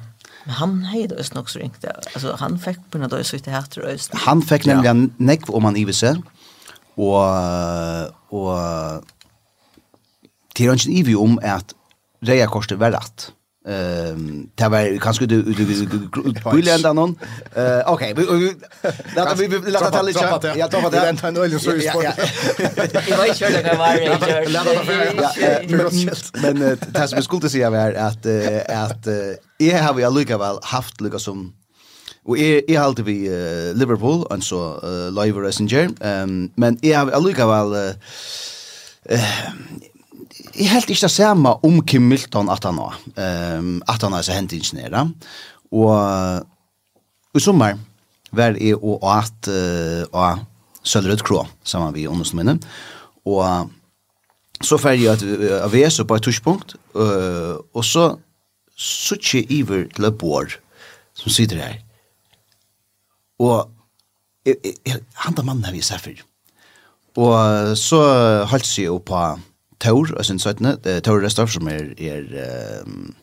[0.48, 1.86] Men han hejde oss nog så ringt.
[2.14, 4.00] Alltså han fick på något så det här tror jag.
[4.14, 4.74] Han fick ja.
[4.74, 6.22] nämligen neck om man ivise.
[6.96, 7.26] Och
[8.30, 8.58] och
[10.56, 11.74] det är inte ivi om att
[12.22, 13.32] Reja Korste var rätt.
[13.68, 15.66] Ehm det var kanske du du
[16.54, 17.20] vill ända någon.
[17.56, 18.24] Eh okej, vi
[19.16, 20.54] låt vi låt ta lite.
[20.58, 21.00] Jag tar det.
[21.00, 22.04] Vänta en öl så är sport.
[23.08, 24.50] Jag var kör det var.
[24.50, 24.84] Låta
[26.42, 28.26] Men det som skulle säga var att
[28.70, 29.08] att
[29.58, 31.54] jag har ju lucka väl haft lucka som
[32.26, 33.30] och är är alltid vi
[33.76, 35.90] Liverpool, och så uh, Løyver Essinger,
[36.56, 37.74] men är har allikevel...
[37.74, 37.92] Uh,
[39.12, 39.20] uh,
[40.56, 42.98] jeg helt ikke det samme om Kim Milton at han var.
[43.16, 45.10] Um, at han har hendt ingeniører.
[45.72, 47.78] Og i sommer
[48.36, 50.38] var jeg og at uh,
[50.84, 52.58] Sølrød Krå, sammen med i ungdomsminne.
[53.26, 53.72] Og
[54.64, 55.20] så fer jeg
[55.62, 58.14] av VS på et tushpunkt, uh, og så
[58.78, 60.58] suttje iver til Bård,
[61.18, 61.78] som sitter her.
[63.40, 63.68] Og
[64.48, 66.24] han da mannen har vi sett før.
[67.18, 68.00] Og så
[68.48, 69.20] holdt jeg jo på
[69.80, 73.16] Tor, og sin 17, Tor Restoff, som er, er um,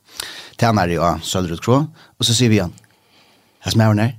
[0.59, 1.81] tæner i Sølrud Krå,
[2.19, 2.75] og så sier vi han,
[3.65, 4.13] jeg som er her,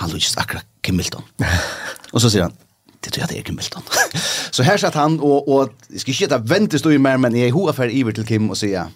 [0.00, 1.24] han lykkes akkurat Kim Milton.
[2.14, 2.56] og så sier han,
[3.04, 3.82] det tror jeg det er Kim Milton.
[4.56, 7.36] så her satt han, og, og jeg skal ikke gjøre vente stå i mer, men
[7.36, 8.90] jeg er hovedferd iver til Kim og sier,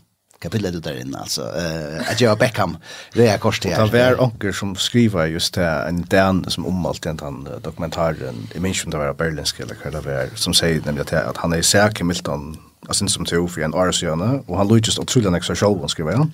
[0.45, 2.77] kapitlet du der inne, altså, uh, at jeg var Beckham,
[3.15, 3.87] det er kors til her.
[3.87, 8.63] Det var onker som skriver just det, en den som omvalgte en den dokumentaren, jeg
[8.63, 11.63] minns om det var berlinsk, eller hva det var, som sier nemlig at han er
[11.63, 15.35] säker Milton, jag syns som tog för en år sedan och han lutade otroligt en
[15.35, 16.33] extra show skriver han.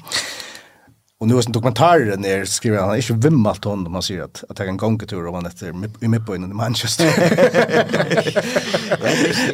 [1.20, 4.02] Och nu är det dokumentarer när skriver han, han är inte vimmalt hon om han
[4.02, 5.68] säger att, att jag kan gånga tur om han efter
[6.00, 7.06] i midtböjnen i Manchester.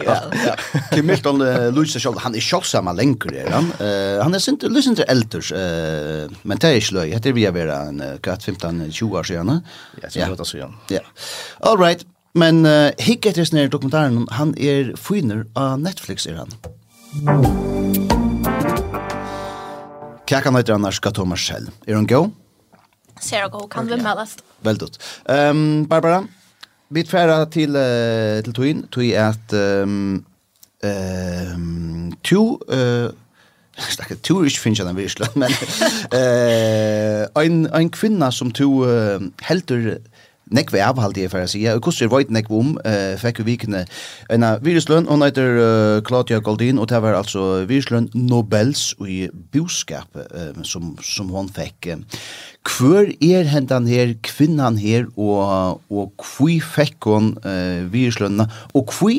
[0.04, 0.56] ja, ja.
[0.90, 3.64] Kim Milton uh, Lutsen själv, han är tjocksamma längre är han.
[3.64, 5.58] Uh, han är inte lyssnar till äldres, uh,
[6.42, 7.18] men det är inte löj.
[7.22, 9.60] Det är vi är en uh, 15-20 år sedan.
[10.02, 10.74] Ja, det är det sedan.
[10.88, 11.00] Ja.
[11.60, 12.06] All right.
[12.32, 16.50] Men uh, Hick etter snarare dokumentaren, han er finner av Netflix er han.
[20.26, 21.68] Kakan heter annars Gato Marcel.
[21.86, 22.30] Er hun gå?
[23.20, 24.42] Ser gå, kan vi meldast.
[24.62, 24.98] Veldig dot.
[25.24, 26.26] Um, Barbara,
[26.90, 28.82] vi er ferdig til, uh, til Tuin.
[28.92, 30.24] Tui er at um,
[30.84, 32.60] um, to...
[32.68, 33.12] Uh,
[33.76, 35.50] Stakka, to er ikke finnes jeg den virkelig, men
[36.16, 39.98] uh, en, en kvinne som to uh, heldur
[40.54, 43.56] nekk vi av halde for å si, og hvordan var nekk om, uh, fikk vi
[43.56, 43.82] vikene
[44.32, 49.24] en av viruslønn, hun heter uh, Claudia Goldin, og det var altså viruslønn Nobels i
[49.54, 51.90] boskap uh, som, som hun fikk.
[52.66, 59.16] Hvor er hentan her, kvinnan her, og, og hvor fikk hun uh, viruslønene, og hvor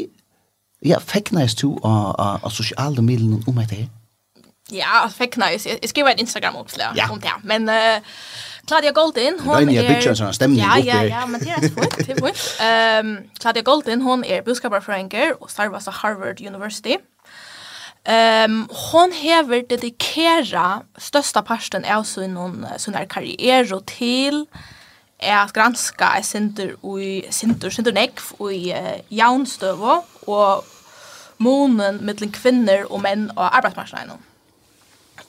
[0.86, 3.94] ja, fikk næst du av uh, uh, sosiale midlene om etter her?
[4.72, 5.68] Ja, fikk næst.
[5.68, 7.12] Jeg, jeg skriver en Instagram-oppslag ja.
[7.12, 7.68] om det, men...
[7.68, 9.84] Uh, Claudia Goldin, hon Røyne, er...
[9.84, 10.76] Røyne, jeg bytja en ja.
[10.84, 12.42] Ja, ja, men det er så fint, det er fint.
[12.60, 16.98] Um, Claudia Goldin, hon er budskaparfrøyngur och starvast av Harvard University.
[18.08, 22.38] Um, hon hever dedikera största parten av sin,
[22.78, 24.46] sin karriere til
[25.20, 30.66] är granska er i center center neck och i uh, jaunstövo och
[31.38, 34.18] månen mellan kvinnor och män och arbetsmarknaden.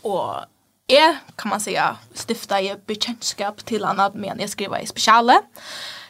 [0.02, 0.34] Och
[0.88, 5.40] jeg, kan man säga stifta i til till annat men jag skriver i spesiale.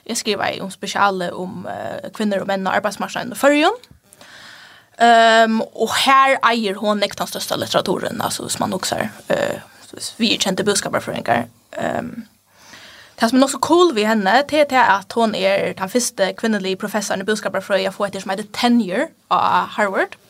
[0.05, 3.73] Jag skriver i om speciale om uh, kvinnor och menn og arbetsmarknaden i førjen.
[5.01, 9.11] Um, och här eier hon näkt den största litteraturen, alltså som man också är.
[9.31, 9.61] Uh,
[10.17, 11.47] vi är kända budskaparföreningar.
[11.99, 12.25] Um,
[13.21, 16.77] det som är också cool ved henne det er att hon är den första kvinnliga
[16.77, 20.15] professorn i budskaparföreningar för ett som heter Tenure av Harvard.
[20.15, 20.28] Mm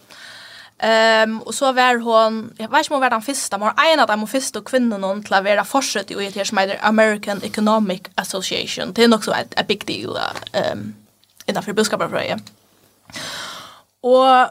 [0.79, 4.01] Ehm um, och så var hon jag vet inte om var den första men en
[4.01, 8.93] av de första kvinnorna till att vara forskare i ett som heter American Economic Association.
[8.93, 10.17] Det är också ett a big deal
[10.53, 10.95] ehm um,
[11.47, 12.39] innanför budskaparfröje.
[14.01, 14.51] Och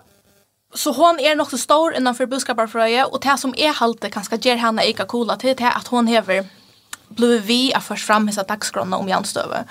[0.73, 4.55] så hon är nog så stor innanför budskaparfröje och det som är halte kanske ger
[4.55, 6.45] henne eka coola till det att hon hever
[7.07, 9.63] blue vi att förs fram hissa dagskrona om Janstöve.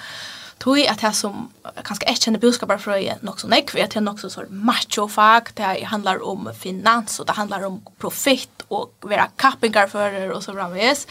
[0.59, 1.51] Tui at det som
[1.85, 5.53] kanskje ikke kjenner budskaper fra jeg nok så nekv, at det nok så sånn macho-fag,
[5.59, 11.07] det handlar om finans, og det handlar om profitt, og vera kappingarfører, og så framvis.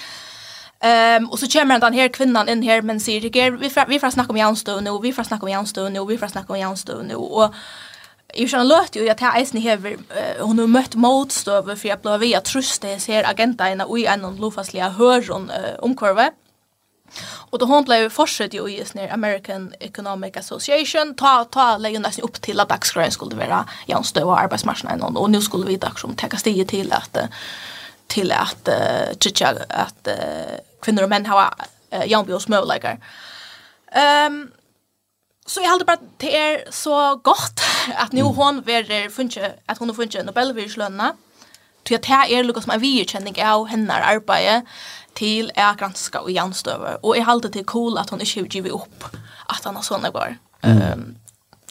[0.84, 3.86] Ehm um, och så kommer den här kvinnan in här men säger ikke, vi får,
[3.88, 6.53] vi får snacka om Janstö nu vi får snacka om Janstö nu vi får snacka
[6.53, 7.53] om Janstö nu och
[8.34, 9.97] Jag känner løt ju att jeg eisen ni här
[10.39, 12.41] hon har mött motstånd för jag blev via
[12.84, 15.51] jeg ser agenta i en och en uh, hör hon.
[17.52, 22.26] Och då hon blev fortsatt ju i snär American Economic Association ta ta lägga nästan
[22.26, 26.15] upp till att dagsgrön skulle vara jämställd och arbetsmarknaden och nu skulle vi dags som
[26.15, 27.18] ta steg till att
[28.08, 28.70] till att
[29.20, 31.54] tycka att, uh, kvinnor och män har
[32.06, 33.00] jämställd möjligheter.
[33.91, 34.52] Ehm
[35.48, 37.62] Så jag håller bara det är så gott
[37.96, 41.15] att nu hon verer funke att hon har funke Nobelprislönna.
[41.84, 44.62] Tror att det är Lucas som en vidkänning av hennes arbete
[45.15, 46.97] til er granska og janstøver.
[47.04, 49.08] Og jeg halte til cool at hun ikke har givet opp
[49.49, 50.36] at han har sånne går.
[50.65, 50.82] Mm.
[50.82, 51.06] Um,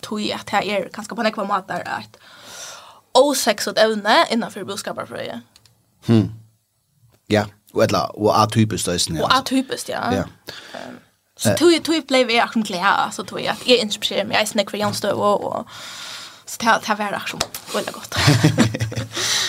[0.02, 2.18] tog at jeg er ganske på nekva måter at
[3.14, 5.40] osexet evne innenfor budskaperfrøye.
[6.06, 6.30] Hmm.
[7.30, 9.20] Ja, og etla, og atypiskt døysen.
[9.22, 10.02] Og atypiskt, ja.
[10.12, 10.24] ja.
[10.74, 10.98] Um,
[11.36, 14.28] så tog jeg, tog jeg ble vi akkurat glede, så tog jeg at jeg inspirerer
[14.28, 15.66] meg, jeg snakker for janstøver, og, og
[16.46, 18.14] så det, har var akkurat veldig godt.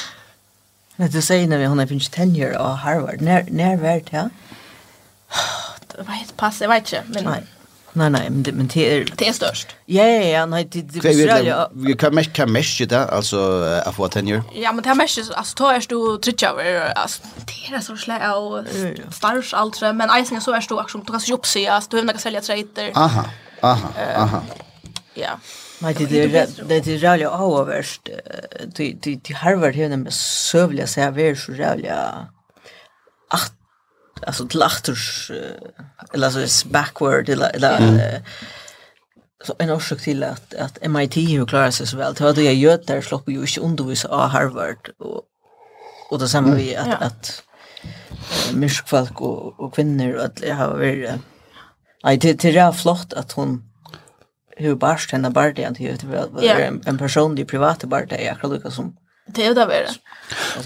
[0.95, 3.21] Men du säger när vi har finns tenure av Harvard.
[3.21, 4.03] När när var det?
[4.09, 4.29] ja?
[5.87, 7.43] Det var ett pass, jag vet inte, men Nej.
[7.97, 9.67] Nej nej, men det men det är det är störst.
[9.85, 13.39] Ja ja ja, nej det det är Vi kan mest kan mesh det alltså
[13.85, 14.43] att få tenure.
[14.55, 17.97] Ja, men det är mest alltså tar är du trycka över alltså det är så
[17.97, 18.63] slä och
[19.13, 22.19] stars allt men isen så är du också du kan jobba så du behöver några
[22.19, 22.91] sälja trader.
[22.95, 23.25] Aha.
[23.61, 23.89] Aha.
[24.15, 24.41] Aha.
[25.13, 25.39] Ja.
[25.79, 28.09] Nej, det är det är jävligt avvärst.
[28.75, 32.27] Det det det Harvard här med sövliga så här är så jävliga
[33.29, 33.53] att
[34.21, 35.31] alltså till achters
[36.13, 38.21] eller så backward eller eller
[39.43, 42.13] så en orsak till att att MIT ju klarar sig så väl.
[42.13, 45.21] Det hade jag gjort där slopp ju inte undervisa av Harvard och
[46.09, 47.43] och det samma vi att att
[48.53, 51.09] myskfolk och och kvinnor att har varit
[52.03, 53.63] Nej, det det är flott att hon
[54.55, 55.75] hur barst henne bara det att
[56.39, 58.95] det är en, en personlig privat barde är akkurat lika som
[59.27, 59.87] Det är det värre.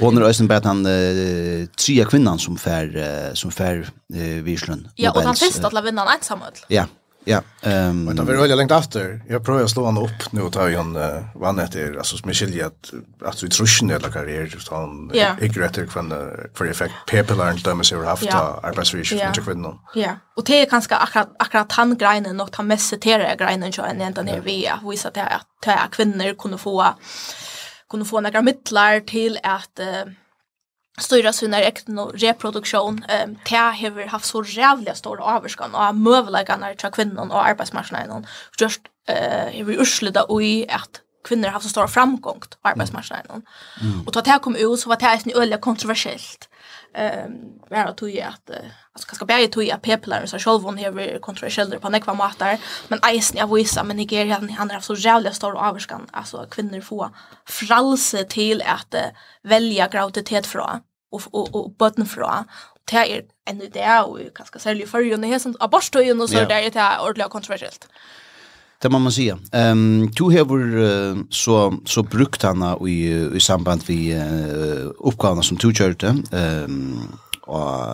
[0.01, 4.89] Och när Östen bet han eh, tre kvinnan som fär som fär uh, Virslund.
[4.95, 6.53] Ja, och han fest att la vinnan ensam öll.
[6.67, 6.85] Ja.
[7.29, 7.41] Ja.
[7.61, 8.03] Ehm.
[8.03, 9.21] Men det var jag länge efter.
[9.29, 11.03] Jag prövar slå han upp nu och ta igen uh,
[11.35, 16.09] vann efter alltså som skiljer att att vi truschen eller karriär just han är från
[16.53, 19.79] för effekt people aren't dömer sig haft att arbetsvis inte kvinnor.
[19.95, 20.11] Ja.
[20.35, 24.01] Och det är kanske akkurat akkurat han grejen något han mest citerar grejen så en
[24.01, 26.93] ända ner via visar att att kvinnor kunde få
[27.89, 29.79] kunde få några mittlar till att
[30.99, 36.73] styra sina egen reproduktion ehm um, te har haft så jävla stor avskan och mövlagarna
[36.73, 38.27] till kvinnan och arbetsmarknaden
[38.59, 43.41] just eh vi urslida och i att kvinnor har haft så stor framgång på arbetsmarknaden.
[43.81, 44.01] Mm.
[44.07, 46.49] Och ta det här kom ut så var det här en öliga kontroversiellt.
[46.93, 48.49] Ehm um, var att ju att
[48.93, 52.57] alltså kanske bättre tog att people så själv hon har kontroversiellt på några matar
[52.87, 57.09] men isen jag visar men Nigeria han har så jävla stor avskan alltså kvinnor får
[57.45, 58.95] fralse till att
[59.43, 62.45] välja graviditet från och och och botten fra
[62.91, 66.51] det är en idé och kanske särskilt för ju när hästen abortstøyen och så där
[66.51, 67.87] är det ordentligt kontroversiellt
[68.81, 69.37] Det må man säga.
[69.51, 75.41] Ehm um, du har uh, så så brukt han i i samband vi uh, uppgåvorna
[75.41, 76.07] som du körde.
[76.07, 77.85] Ehm um, och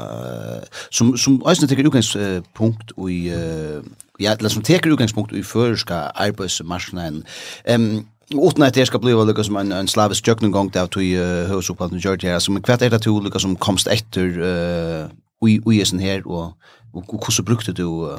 [0.89, 3.83] som som alltså tycker utgångspunkt i uh,
[4.17, 7.23] ja, eller som tycker utgangspunkt i förska arbetsmarknaden.
[7.63, 11.17] Ehm um, utan att det ska bli lika som en, en slavisk jökningång där till
[11.17, 15.05] uh, högsupplatsen gjort Alltså, men kvart är det till lika som komst efter uh,
[15.41, 16.53] ui, uisen här och,
[16.93, 18.17] och, och hur brukte du uh,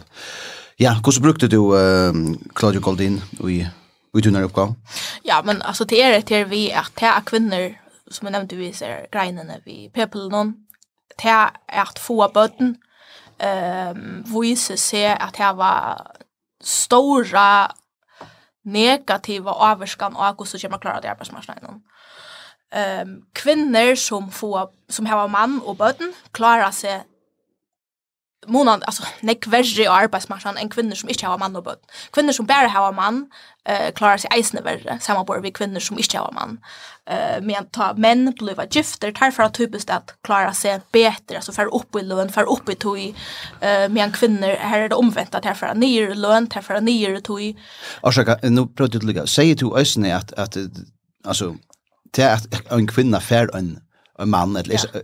[0.76, 2.12] ja, hur brukte du uh,
[2.54, 3.66] Claudio Goldin i
[4.18, 4.76] i tunnar uppgång?
[5.22, 7.74] Ja, men alltså det är det vi att det är kvinnor
[8.10, 10.54] som jag nämnde vi ser regnene vi people någon
[11.22, 11.50] det är
[11.82, 12.76] att få bötten
[13.38, 16.06] ehm um, vise ser att det var
[16.60, 17.72] stora
[18.66, 21.82] negativa avskan och hur så kommer klara det arbetsmarknaden.
[22.70, 27.04] Ehm um, kvinnor som får som har man och barn klarar sig
[28.46, 31.76] månad alltså nek värre arbetsmarknaden än kvinnor som inte har man och barn.
[32.10, 33.30] Kvinnor som bara har man
[33.66, 36.58] eh klarar sig eisne värre samma på vi kvinnor som inte har man.
[37.10, 41.52] Eh men ta män bliva gifter tar för att typiskt att klara sig bättre alltså
[41.52, 43.14] för upp i lön för upp i toy
[43.60, 47.20] eh men kvinnor här är det omvänt att här för ner lön tar för ner
[47.20, 47.56] toj.
[48.02, 50.56] Ursäkta nu pratar du lika säger du eisne att att
[51.24, 51.56] alltså
[52.10, 53.80] det att en kvinna fär en
[54.18, 55.00] en man eller ja.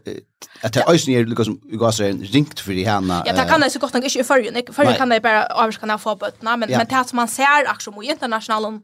[0.62, 3.60] att det ösn är liksom vi går så ringt för det här Ja, det kan
[3.60, 4.72] det så gott nog inte för ju.
[4.72, 8.04] För kan det bara avskanna få på men men det som man ser också mot
[8.04, 8.80] internationella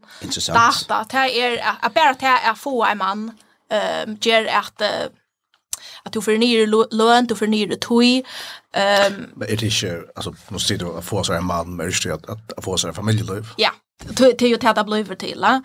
[0.47, 3.31] data det är att bara det är få en man
[3.71, 4.81] ehm ger att
[6.03, 8.23] att du förnyr lön, du förnyr toy
[8.73, 12.63] Ehm men det är ju alltså måste du få så en man men att att
[12.63, 13.45] få så en familjeliv.
[13.57, 13.71] Ja
[14.07, 15.61] det är ju det där blir till ja.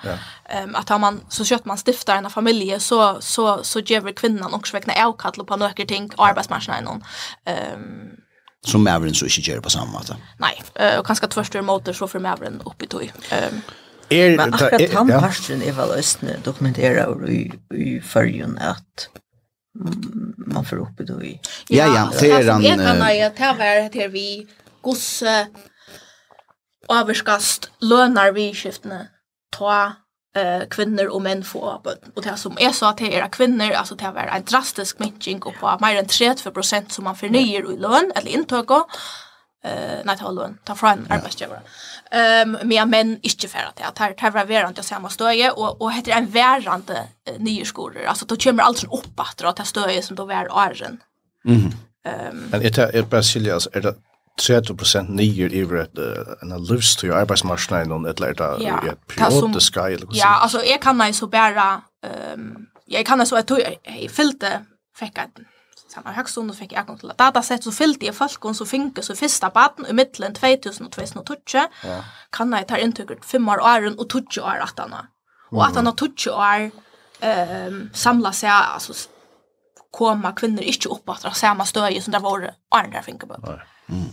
[0.49, 4.55] ehm att har man så kött man stiftar en familj så så så ger kvinnan
[4.55, 7.05] också vägna avkall på några ting arbetsmarknaden
[7.45, 8.11] ehm
[8.67, 10.17] som Mavren så inte gör på samma sätt.
[10.39, 10.63] Nej,
[10.99, 13.13] och kanske tvärst motor så för Mavren upp i tog.
[13.31, 13.61] Ehm
[14.11, 17.41] Er, Men akkurat han parsten er vel østene dokumenterer i,
[17.75, 19.09] i førjen at
[20.47, 21.33] man får upp det i.
[21.71, 22.63] Ja, ja, det er han...
[22.63, 24.47] Jeg kan ha det her vi
[24.83, 25.47] gosse
[26.89, 29.09] avskast lönar vi skiftne
[29.51, 29.93] ta
[30.37, 33.73] eh kvinnor och män få böten och det som är så att det är kvinnor
[33.73, 37.77] alltså det är en drastisk minskning och på mer än 30 som man förnyar i
[37.77, 38.71] lön eller intag
[39.65, 41.61] eh nej ta lön ta från arbetsgivare.
[42.11, 45.51] Ehm um, mer män inte för att det här det var verande jag samma stöje
[45.51, 47.09] och och heter en värande
[47.49, 48.05] uh, skolor.
[48.05, 51.01] alltså då kommer allt upp att dra till stöje som då var åren.
[51.45, 51.73] Mhm.
[52.07, 53.95] Ehm um, Men är det är Brasilien alltså är det
[54.41, 55.99] 30% nyer i ett
[56.43, 61.07] en lust to arbetsmarknaden och ett lärda i ett periodiskt eller Ja, alltså jeg kan
[61.07, 64.65] ju så bara ehm jag kan så att jeg fyllte,
[64.97, 65.41] fick att
[65.95, 69.03] samma högstund och fick jag kom till dataset så fyllde jag folk och så finke
[69.03, 71.37] så första baden i mitten 2000 och 2012
[72.31, 74.95] kan jag ta intrycket fem år åren och 20 år att han
[75.51, 76.71] och att han har 20 år
[77.21, 78.93] ehm samla sig alltså
[79.91, 83.45] komma kvinnor inte uppåt av samma stöje som det var andra finkerbund.
[83.89, 84.05] Mm.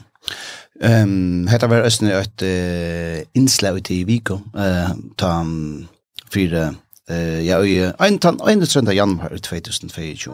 [0.82, 1.10] Ehm
[1.44, 5.88] um, hetta var østen eitt uh, inslag ut i Eh uh, ta um,
[6.32, 6.74] fyrir
[7.10, 10.34] eh ja øy ein tan ein trenda januar 2022.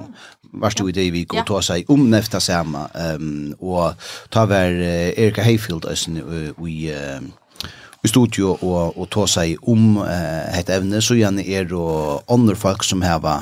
[0.53, 3.93] Varst du i det Viko ta seg om nefta sama ehm um, og
[4.31, 7.21] ta var uh, Erika Hayfield østen uh, i uh,
[8.05, 11.81] i studio og, og ta seg om eh, et evne, så gjerne er det
[12.33, 13.39] andre folk som heva,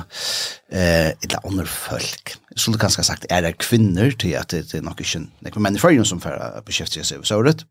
[0.72, 4.86] eh, eller andre folk, så det kanskje sagt, er det kvinner til at det, er
[4.86, 7.66] nok ikke noen menn i førjen som får beskjeftige seg over såret,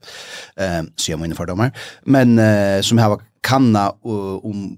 [0.61, 1.73] eh, så jeg må inn i fordommer,
[2.05, 4.71] men eh, som har kanna om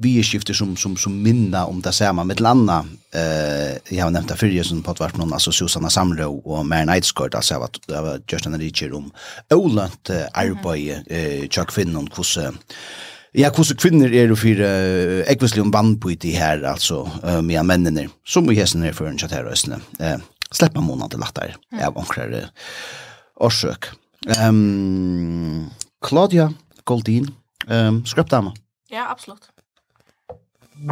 [0.00, 4.28] vi skifter som som som minna om det samma med landa eh jag har nämnt
[4.28, 8.00] det förr som på vart någon alltså Susanna Samro och Mary Eidsgård alltså att det
[8.00, 9.10] var just en richer om
[9.50, 12.52] Olant arbete eh Chuck Finn och kusse
[13.34, 18.06] Ja, hvordan kvinner er det for uh, ekvislig om vannpøyte her, altså, uh, med mennene,
[18.26, 19.82] som vi hesten her for en kjatt her østene.
[20.00, 20.16] Uh,
[20.48, 22.48] Sleppa måneden til latter, Jag av det.
[23.36, 23.90] årsøk.
[24.48, 25.70] Um,
[26.02, 26.48] Claudia
[26.84, 27.28] Goldin,
[27.68, 28.52] um, skrøpdama.
[28.90, 29.50] Ja, absolutt.
[30.78, 30.86] Jeg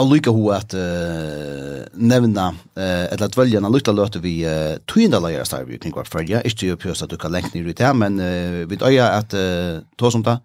[0.00, 4.82] har lykket henne at uh, nevne, uh, eller at välja en lukta löte vi uh,
[4.82, 6.42] tøyende tyna lägare starv kring hvert følge.
[6.42, 9.34] Ikke ju pjösa at du kan längt ned ut här, men uh, vi øye at
[9.34, 10.38] uh, ta som det.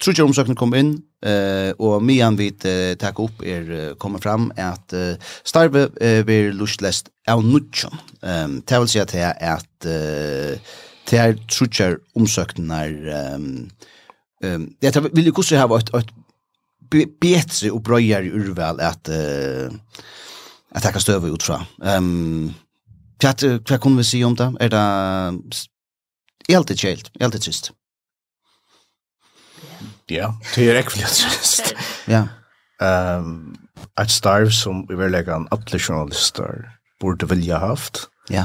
[0.00, 4.52] ikke omsøkene kom inn, uh, och mian vi uh, tack opp er uh, kommer fram
[4.56, 7.92] at uh, starve uh, blir lustlest av nutjon.
[8.22, 10.56] Um, det vil si at det er at uh,
[11.10, 13.34] det er tror ikke omsøkene er...
[13.34, 13.68] um,
[14.42, 16.10] Ehm det vill ju kusse ha varit ett
[17.20, 19.70] bättre och bröjare urval att uh,
[20.70, 21.64] att ta stöv ut från.
[21.84, 22.52] Ehm
[23.22, 24.54] vad vad kan vi se om det?
[24.60, 25.62] Är det
[26.48, 27.72] helt chilt, helt trist.
[30.06, 31.74] Ja, det är riktigt trist.
[32.06, 32.28] Ja.
[32.80, 33.56] Ehm
[33.94, 36.70] att starv som vi vill lägga en alla journalister
[37.00, 38.08] borde vilja haft.
[38.28, 38.44] Ja.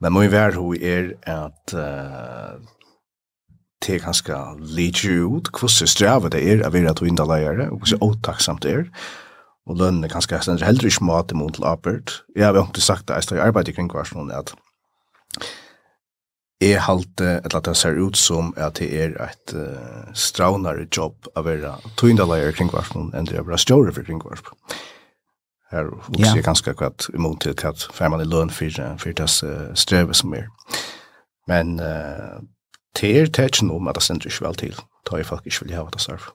[0.00, 2.60] Men må ju vara hur är att uh,
[3.86, 8.02] det er ganske lite ut, hvordan strevet det er av være to indaleiere, og hvordan
[8.10, 8.84] åtaksamt det er,
[9.66, 12.12] og lønnen er ganske stendere heller ikke mat imot til arbeid.
[12.36, 14.54] Jeg har ikke sagt det, jeg står i arbeid i kring kvarsmålen, at
[16.60, 21.30] jeg halte, eller at det ser ut som at det er et uh, straunare jobb
[21.36, 24.80] av være to indaleiere kring kvarsmålen, enn det er bare større for kring kvarsmålen.
[25.70, 29.28] Her vokser jeg ganske akkurat imot til hva man i løn for, for det
[29.78, 30.48] strevet som er.
[31.48, 32.42] Men uh,
[32.98, 34.76] det er tetsen om at det sender ikke vel til,
[35.08, 36.30] da jeg faktisk ikke vil ha det selv.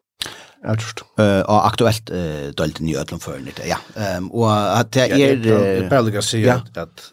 [0.63, 3.77] Jeg just eh Og aktuelt eh dalt ny Øtland før nytt, ja.
[3.95, 5.17] ehm og at det er...
[5.17, 7.11] Ja, det er bare å si at, at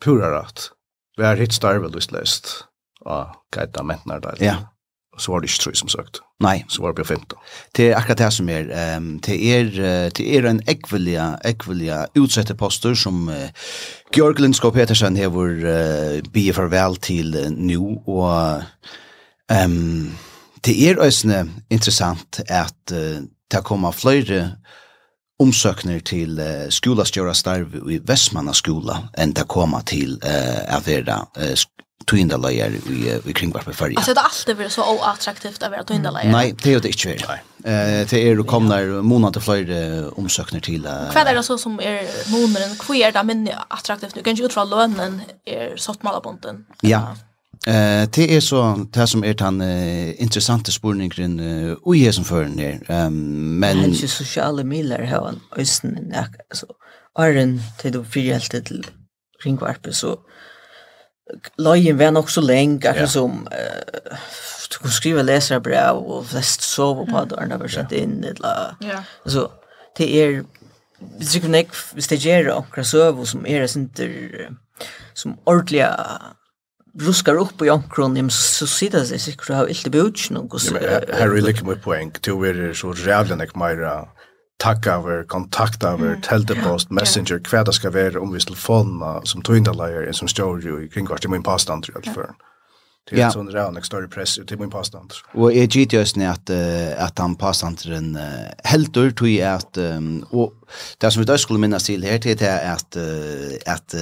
[0.00, 0.70] pura rett,
[1.18, 2.66] vi har hitt starve løst løst,
[3.00, 4.40] og gaita mentnar dølt.
[4.40, 4.68] Ja,
[5.18, 6.20] Så var det ikke tre som sagt.
[6.44, 6.64] Nei.
[6.68, 7.38] Så var det bare 15.
[7.76, 8.68] Det er akkurat det som er.
[8.96, 13.48] Um, det, er det er en ekvelige, ekvelige utsette poster som uh,
[14.14, 18.02] Georg Lindskog Petersen hever uh, bie farvel til uh, nu.
[18.06, 18.62] Og
[19.64, 20.12] um,
[20.66, 24.56] det er også interessant at uh, det kommer flere
[25.38, 31.18] omsøkner til uh, skolastjøra starv i Vestmanna skola enn det kommer til uh, å være
[31.36, 31.52] uh,
[32.06, 33.98] tøynda leier i, i kringvarpe fyrja.
[33.98, 36.32] Altså det har alltid vært så oattraktivt å være tøynda leier?
[36.32, 37.52] Nei, det er det ikke vært.
[37.66, 39.78] Uh, det er jo kommer måneder til flere
[40.20, 40.86] omsøkner til.
[40.86, 42.76] Uh, Hva er det så som er måneden?
[42.78, 44.14] queer er det minne attraktivt?
[44.14, 45.74] Du kan ikke ut fra lønnen er
[46.22, 46.66] bonden.
[46.86, 47.16] Ja,
[47.66, 52.24] Eh det är så det som är den uh, intressanta spårningen uh, och är som
[52.24, 52.82] för ner.
[52.88, 56.12] Ehm um, men det är sociala medier här i östen
[56.50, 56.66] alltså
[57.18, 58.86] Arren till då för helt till
[59.42, 60.18] kringvarpet så
[61.58, 64.28] lojen var nok så lenge, akkurat som uh,
[64.72, 69.02] du kunne skrive leserbrev, og flest sove på at Arne var satt inn, eller, ja.
[69.24, 69.48] altså,
[69.98, 70.40] det er,
[71.18, 74.50] hvis det ikke nek, hvis det gjør akkurat søve, som er sinter,
[75.14, 75.84] som ordentlig
[77.00, 80.38] ruskar upp i omkron, så sitter det sikkert å ha av i bøtjen.
[80.80, 83.98] Her er ikke mye poeng, til å være så rævlig nek meira
[84.58, 86.20] tagga over, kontakta over, mm.
[86.22, 90.84] teltepost, messenger, hva kväda ska vara om vi telefonerna som tog en som står ju
[90.84, 92.34] i kringkvart, det min pastant tror jag för.
[93.10, 95.12] Det er sån där en større press till min pastant.
[95.34, 96.50] Och jeg gitt jo när att
[96.98, 98.18] att han pastantren
[98.64, 99.76] helt ur tog att
[100.30, 100.52] och
[100.98, 102.96] det som vi då skulle minnes til her, det är att
[103.66, 103.94] att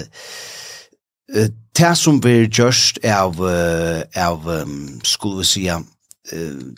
[1.76, 3.40] Det som vi gjørst av,
[4.16, 4.40] av
[5.05, 5.84] skulle vi sige,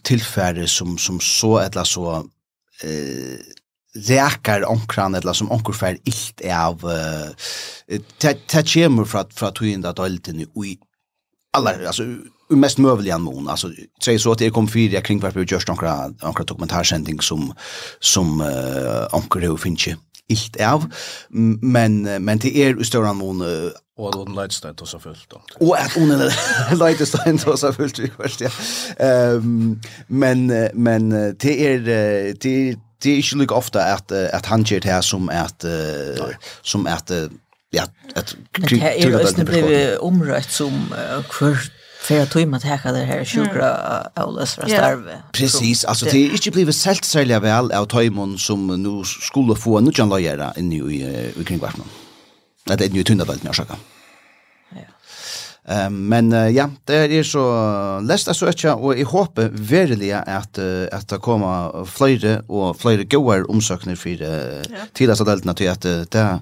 [0.05, 2.29] tilfære som, som så eller så
[2.85, 3.39] eh
[3.97, 6.81] räkar onkran eller som onkor för ilt är av
[8.47, 10.79] ta kemur fra fra tvinda dalten i
[11.57, 12.03] alla alltså
[12.49, 13.71] mest möjliga mån alltså
[14.05, 17.55] säg så att det kom fyra kring varför vi just onkra onkra dokumentärsändning som
[18.01, 19.89] som uh, onkor det finns
[20.29, 20.93] illt av
[21.61, 23.43] men men det er i stora mån
[23.99, 25.35] Og at Oden Leitstein och seg fullt.
[25.61, 26.21] Og at Oden
[26.83, 28.51] Leitstein och seg fullt, vi først, ja.
[29.37, 31.79] Um, men men det er,
[32.43, 35.65] det er det är inte lika ofta att att han ger det här som att
[35.65, 36.27] uh,
[36.63, 37.29] som att uh,
[37.71, 37.83] ja
[38.15, 40.95] att Men det är ju blev omrött som
[41.29, 41.59] kvar
[42.07, 43.71] för att tog man täcka det här sjukra
[44.15, 45.23] Aulas för starve.
[45.33, 49.79] Precis, alltså det är inte blivit sällt sälja väl av Toimon som nu skulle få
[49.79, 50.77] en nutjan lojera in i,
[51.41, 51.89] i kring vart någon.
[52.65, 53.77] Det är ju tunna väl när jag
[55.67, 57.43] Um, men uh, ja, det er så
[58.07, 62.77] lest jeg så ikke, og jeg håper virkelig at, uh, at det kommer flere og
[62.79, 64.87] flere gode omsøkninger for uh, ja.
[64.95, 66.39] tidligere deltene til at uh, det er...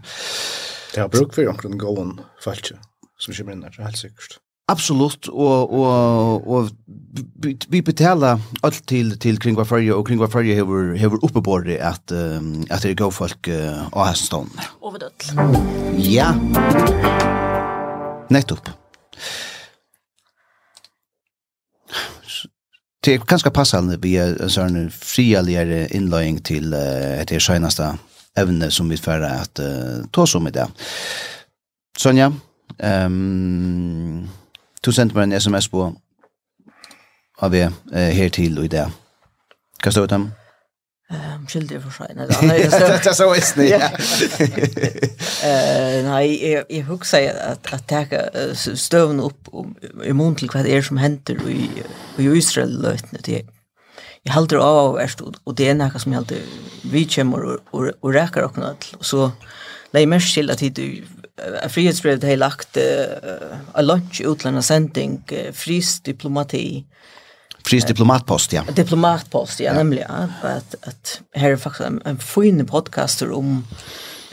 [0.94, 2.76] Det har brukt for omkring gode falske
[3.18, 4.36] som kommer inn her, helt sikkert.
[4.68, 6.70] Absolutt, og, og, og
[7.68, 12.62] vi betaler alt til, til Kringvarferje, og Kringvarferje hever, hever oppe på det at, um,
[12.70, 14.68] at det er gode folk uh, av hestene.
[14.84, 15.32] Overdøtt.
[16.00, 16.32] Ja.
[18.32, 18.72] Nettopp.
[23.04, 27.90] Det er ganske passende vi er en sånn frialigere innløying til uh, det seneste
[28.40, 30.64] evne som vi fører at uh, ta oss om i det.
[32.00, 32.30] Sonja,
[32.80, 34.24] um,
[34.80, 35.90] du sendte meg en sms på
[37.44, 38.86] av vi uh, her til og i det.
[39.84, 40.30] Hva står det om?
[41.44, 42.14] om skyldig för sig.
[42.16, 43.90] Det är så visst ja.
[45.44, 47.04] Eh nej, jag jag hugger
[47.50, 47.62] att
[48.24, 51.70] att støvn opp upp i mån till vad det er som händer i,
[52.18, 53.44] i Israel-løtene Det jeg.
[54.24, 57.90] Jeg av av erst, og det er något som jeg heldur vi kommer og, og,
[58.02, 58.94] og reker og.
[58.98, 59.30] Og så
[59.92, 65.52] leier mest til at hit uh, frihetsbrevet har lagt uh, a lunch utlandet sending, uh,
[66.06, 66.86] diplomati,
[67.66, 68.62] Fris diplomatpost, ja.
[68.76, 69.72] Diplomatpost, ja, ja.
[69.72, 70.10] nämligen.
[70.42, 73.64] At, att här är en, en fin podcaster om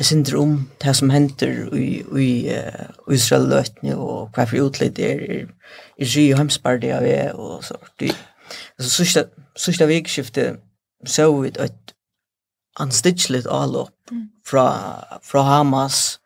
[0.02, 5.00] Jeg synes om det som henter i, i uh, Israel løtene, og hva for utlitt
[5.00, 7.76] er i Ry og Hemsberg det er, og så.
[8.02, 9.26] Altså, sørste,
[9.56, 10.58] sørste vikskiftet
[11.06, 11.94] så vi et
[12.80, 14.16] anstidseligt avlopp
[14.48, 14.66] fra,
[15.22, 16.20] fra Hamas,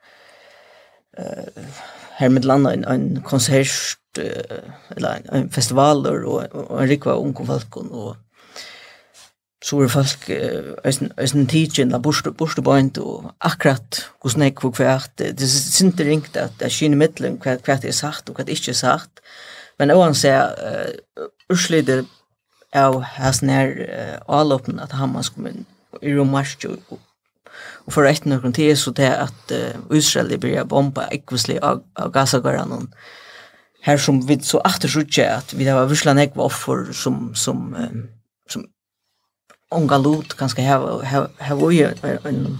[1.19, 1.67] uh,
[2.15, 7.77] her med landet en, en konsert eller en festivaler og, og en rikva unge folk
[7.85, 8.15] og
[9.65, 12.59] så er folk eisen tidsin la borste bort
[13.01, 17.39] og akkurat hos nek og hvert det er det ringt at det er kynne middelen
[17.41, 19.21] hvert hvert er sagt og hvert ikke er sagt.
[19.79, 20.29] Men oan se
[21.49, 22.05] urslider
[22.73, 23.73] av hæsen her
[24.27, 25.65] avloppen at Hamas kom inn
[26.01, 26.99] i romarsk og
[27.85, 32.11] Og for etter noen tid så det at uh, Israel blir bomba ekvislig av, av
[32.15, 32.89] Gaza-gården
[33.85, 38.09] her som vi så åter at vi har vursla ek offer som som um,
[38.49, 38.65] som
[39.71, 41.93] ongalut ganska här här här ju
[42.25, 42.57] en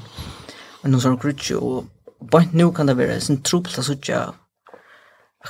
[0.83, 1.85] en sån krutch och
[2.31, 4.33] bant nu kan det vara sin trubbel att söka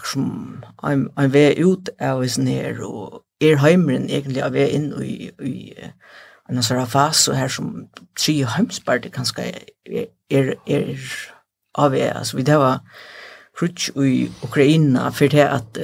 [0.03, 4.93] som I'm I'm way ut av is ner og er heimren egentlig av er inn
[5.03, 5.73] i, i
[6.49, 10.99] en sånn fas og her som tre heimsparter ganske er, er, er
[11.75, 12.79] av er, altså vi det var
[13.57, 15.77] krutsch i Ukraina för det att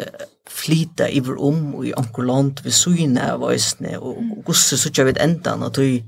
[0.52, 4.90] flyta iver om og i anker land ved syne av øsne, og, og gosse så
[4.90, 6.02] ikke vet endan, og tog,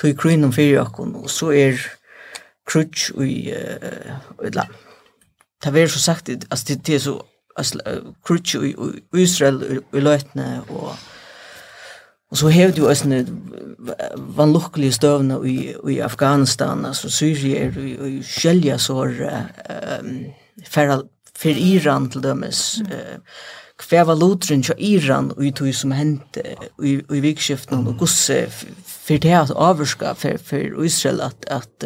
[0.00, 1.80] tog krynen fyrir akkon, og så er
[2.68, 4.66] krutsch i, uh, la,
[5.64, 7.18] det var så sagt, altså det, det er så,
[7.56, 7.80] altså,
[8.24, 8.74] krutch i,
[9.16, 10.96] Israel, i Lötne och
[12.30, 13.26] och så hevde jo van
[14.36, 19.30] vanlukkelige stövna i, i Afghanistan, alltså Syria och jo skjelja sår,
[20.00, 20.24] um,
[20.66, 21.02] færa
[21.34, 23.18] för Iran till dömes eh
[23.78, 26.36] kvar var lutrin till Iran och ju som hänt
[26.82, 28.46] i i vikskiften och gosse
[28.86, 31.84] för det här avskar för för Israel att att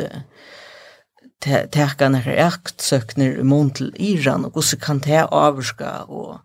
[1.71, 6.41] tärkan här akt sökner mont till Iran och gus kan det avskar och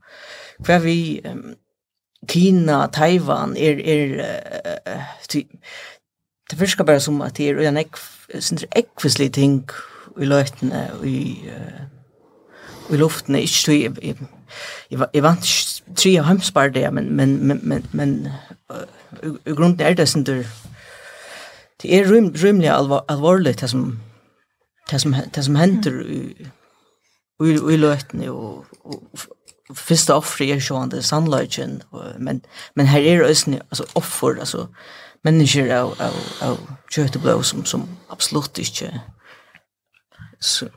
[0.66, 1.22] kvar vi
[2.28, 4.26] Kina, Taiwan är är
[6.50, 7.78] det förskar bara som att det är en
[8.72, 9.68] ekvislig ting
[10.20, 11.38] i löjtene i
[12.90, 14.18] i luften är inte jag
[14.90, 15.46] jag jag vant
[15.96, 18.30] tre av hemspar där men men men men men
[19.46, 20.26] i grunden är det sånt
[21.82, 24.00] det är rym rymligt allvar, allvarligt det som
[24.90, 26.48] det som det som händer i
[27.44, 29.20] i i löten och, och
[29.76, 31.84] första offret är ju under sunlighten
[32.18, 32.42] men
[32.76, 34.68] men här är det alltså offer alltså
[35.22, 36.58] människor av av av
[36.90, 39.02] kött och blod som som absolut inte
[40.40, 40.68] så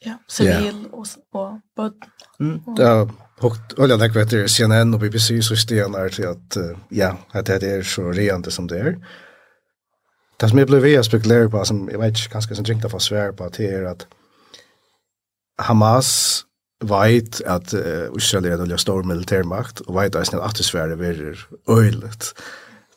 [0.00, 2.02] Ja, civil och och bud.
[2.40, 2.60] Mm.
[2.76, 6.56] Ja, och alla det vet CNN och BBC så stenar till att
[6.88, 9.06] ja, att det är så rent som det är.
[10.36, 12.98] Det som jag blev via spekulerar på, som jag vet inte ganska som drinkta för
[12.98, 14.06] svär på, det är att
[15.62, 16.42] Hamas
[16.84, 20.56] vet att uh, Israel är en stor militärmakt och vet att att
[20.88, 22.34] det blir öjligt.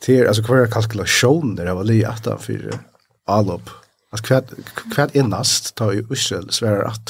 [0.05, 2.79] Det är alltså kvar kalkulationer av att li att för
[3.25, 3.69] allop
[4.11, 4.45] Alltså kvad
[4.93, 7.09] kvad innast ta ju Israel svärar att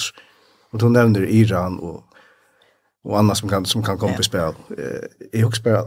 [0.71, 2.03] och då nämner Iran och
[3.03, 4.53] och annat som kan som kan komma på spel.
[4.77, 5.85] Eh spel spelar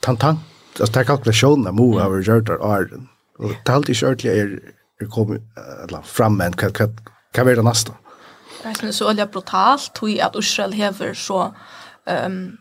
[0.00, 0.38] tantan.
[0.80, 3.08] Alltså ta kalkulationen där move över Jordan Arden.
[3.38, 4.60] Och talt i shortly är
[5.00, 5.40] är kommer
[5.88, 7.00] eller fram men kvad kvad
[7.32, 7.92] kan vara nästa.
[8.62, 11.54] Det är så olja brutalt tog att Israel häver så
[12.06, 12.56] ehm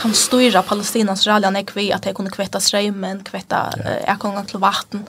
[0.00, 3.82] kan styra Palestinas rallyan ekvi att de kunde kvätta strömmen, kvätta ja.
[3.84, 5.06] eh, till vatten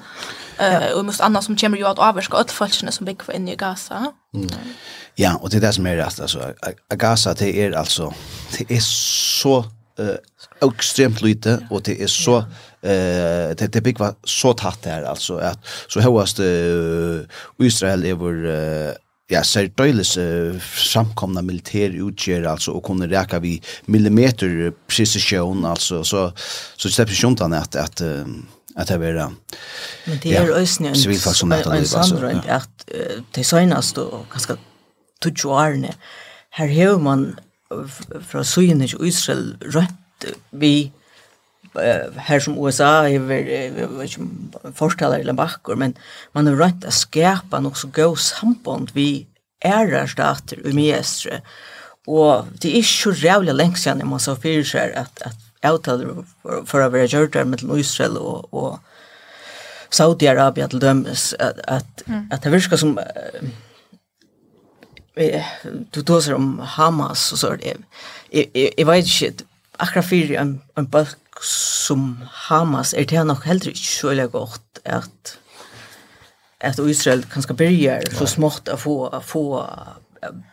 [0.58, 3.56] Eh och måste annars som kommer ju att avverka alla folkene som bygger in i
[3.56, 4.14] Gaza.
[4.34, 4.50] Mm.
[5.16, 6.54] Ja, och det är det som är rätt alltså
[6.96, 8.14] Gaza det är alltså
[8.58, 9.60] det är så
[10.00, 12.38] eh extremt lite och det är så
[12.82, 16.40] eh det det bygger så tätt där alltså att så högst
[17.60, 18.36] Israel är vår
[19.32, 23.58] ja, ser døylis uh, samkomna militær utgjør, altså, og kunne reka vi
[23.92, 26.28] millimeter presisjon, altså, så,
[26.78, 28.26] så slipper ikke at, at uh,
[28.78, 29.30] at det er
[30.06, 32.16] men det er ösnen en civilfall som att det alltså
[32.48, 32.92] att
[33.36, 34.56] det søgnast og ganske ganska
[35.22, 35.94] tujuarne
[36.52, 37.40] her hever man
[38.22, 40.92] fra Syrien til Israel rätt vi
[42.18, 45.98] her som USA är forstaller eller bakker, men
[46.34, 49.28] man har rätt å skapa noe så gå samband vi
[49.66, 51.42] är stater i mestre
[52.08, 56.24] Og det er ikke så rævlig länge sedan man så fyrir seg at, at avtaler
[56.42, 58.80] for, for å være gjørt der mellom Israel og, og
[59.92, 62.28] Saudi-Arabia til dømes, at, at, mm.
[62.32, 63.44] at det virker som uh,
[65.92, 67.76] du tåser om Hamas og så, er det.
[68.32, 69.50] jeg, jeg, jeg vet ikke,
[69.80, 74.82] akkurat fyrir en, en balk som Hamas, er det nok heller ikke så veldig godt
[74.86, 75.38] at
[76.62, 79.68] at Israel kan ska börja så smått att få att få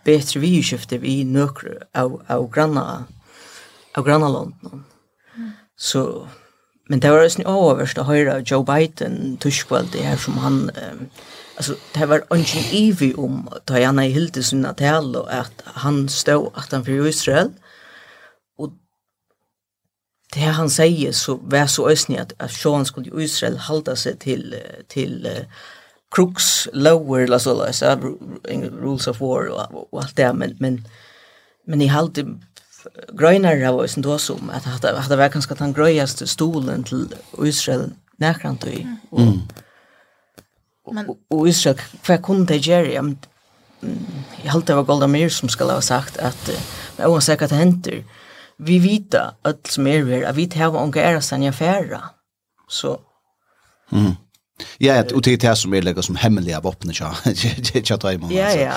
[0.05, 3.05] bättre vidskifte vi nökr av av granna
[3.95, 4.85] av grannalanden.
[5.79, 6.29] Så,
[6.89, 11.11] men det var også overst å höra Joe Biden tyskvall det här som han, um,
[11.57, 16.51] alltså det var ingen evi om Tajana i Hilde sina tal och att han stod
[16.55, 17.51] att han för Israel
[18.59, 18.73] och
[20.35, 24.55] det han säger så var så ösnig att, att Sean skulle Israel hålla sig till
[24.89, 25.29] till
[26.11, 27.55] crux lower la så
[28.83, 30.89] rules of war och, och allt det men men
[31.67, 32.27] men i halde
[33.13, 37.91] grøyner av oss då som at det hade varit ganska den gröjaste stolen till Israel
[38.17, 38.87] närkrant i.
[39.13, 39.41] Mm.
[40.93, 43.17] Men och Israel för kunde Jerry am
[44.43, 46.51] jag hållt det var Golda Meir som skulle ha sagt att
[46.97, 48.05] men hon säger att det händer.
[48.57, 52.03] Vi vita att som är vi att vi har unga är sen jag färra.
[52.69, 53.01] Så.
[53.93, 54.13] Mm.
[54.79, 57.15] Ja, och det är det som är lägger som hemliga vapen ja.
[57.25, 57.33] Ja,
[57.73, 57.99] ja.
[58.31, 58.73] Ja, ja.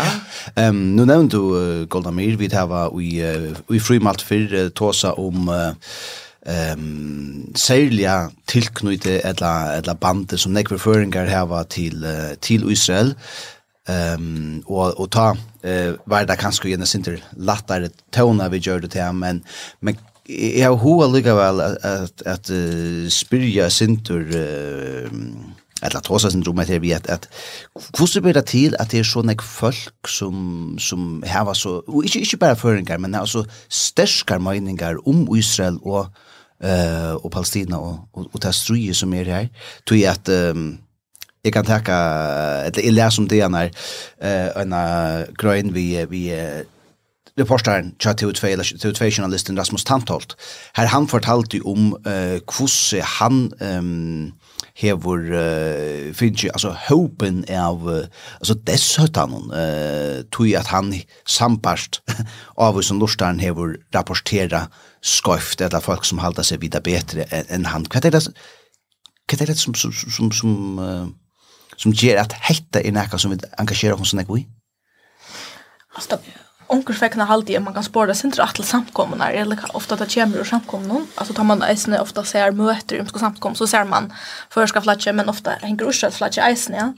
[0.56, 3.22] Ehm nu nämnde du Golda Meir vi det var i
[3.70, 5.50] i frimalt för tosa om
[6.46, 12.06] ehm sälja tillknyte eller eller bandet som nekver föringar här till
[12.40, 13.14] till Israel.
[13.88, 19.12] Ehm och och ta eh var det kanske ju inte lättare tona vi gjorde det
[19.12, 19.44] men
[19.80, 19.98] men
[20.56, 22.50] jag har hur lika väl att att
[23.10, 25.10] spyrja sintur Uh,
[25.82, 27.28] eller att trossa syndrom är vi att att
[27.94, 32.04] hur blir det till att det är såna folk som som här var så och
[32.04, 36.06] inte inte bara föringar men alltså stärskar meningar om Israel och
[36.64, 39.50] eh och Palestina och och, och det struje som är här
[39.88, 40.78] tror jag att um,
[41.42, 43.72] jag kan tacka eller jag läser om det när
[44.20, 44.74] eh en
[45.38, 46.32] grön vi vi
[47.38, 50.36] reportaren chat ut för journalisten Rasmus Tantholt.
[50.74, 54.34] Här han fortalte om eh uh, hur han ehm um,
[54.82, 58.08] hevur uh, finnji altså hopen av uh,
[58.40, 60.94] altså dess uh, tui at han
[61.26, 62.02] sampast
[62.68, 64.68] av som lustan hevur rapportera
[65.02, 68.26] skoft eller folk som halda seg vida betre enn en han kva er det
[69.30, 71.08] kva er det som som som som, uh,
[71.78, 74.48] som ger at hetta er nekka som vi engagerer oss nek i
[75.92, 76.18] Alltså,
[76.72, 81.02] onkel fekna halde man kan spåra sentra att samkomna eller ofta att kommer och samkomna
[81.16, 84.14] alltså tar man isen ofta ser möter om ska samkom så ser man
[84.50, 86.94] förska flatcha men ofta hänger ursäkt flatcha isen ja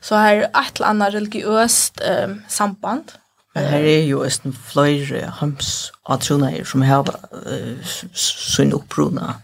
[0.00, 3.12] så här ett annat religiöst um, samband
[3.54, 7.08] Men her er jo en flere hams atroner som har
[7.46, 9.34] uh, sin opprona.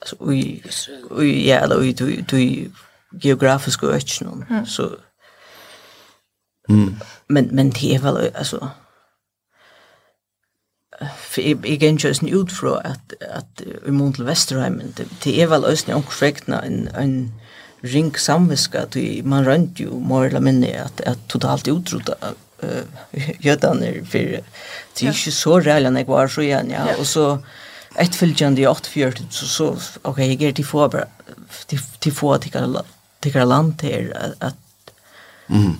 [0.00, 0.62] Altså, ui,
[1.10, 2.70] ui, ja, eller ui, ui, du
[3.22, 4.44] geografiske økjennom.
[4.48, 4.66] Mm.
[4.66, 4.96] Så
[6.70, 6.94] Mm.
[7.28, 8.68] Men, men det er vel, altså,
[11.16, 14.82] för jag kan just nu ut att att i mån till Västerheim
[15.22, 17.32] det är väl ösn och fräkna en en
[17.80, 22.14] ring samviska att man runt ju mer eller mindre att att totalt utrota
[22.62, 22.84] eh
[23.38, 26.96] jötan är för det är ju så reellt när jag var så igen ja.
[26.98, 27.38] Och så
[27.94, 31.04] ett följande i 840 så så okej jag ger till få bara
[31.98, 32.42] till få att
[33.20, 34.56] till land här att
[35.48, 35.76] mm.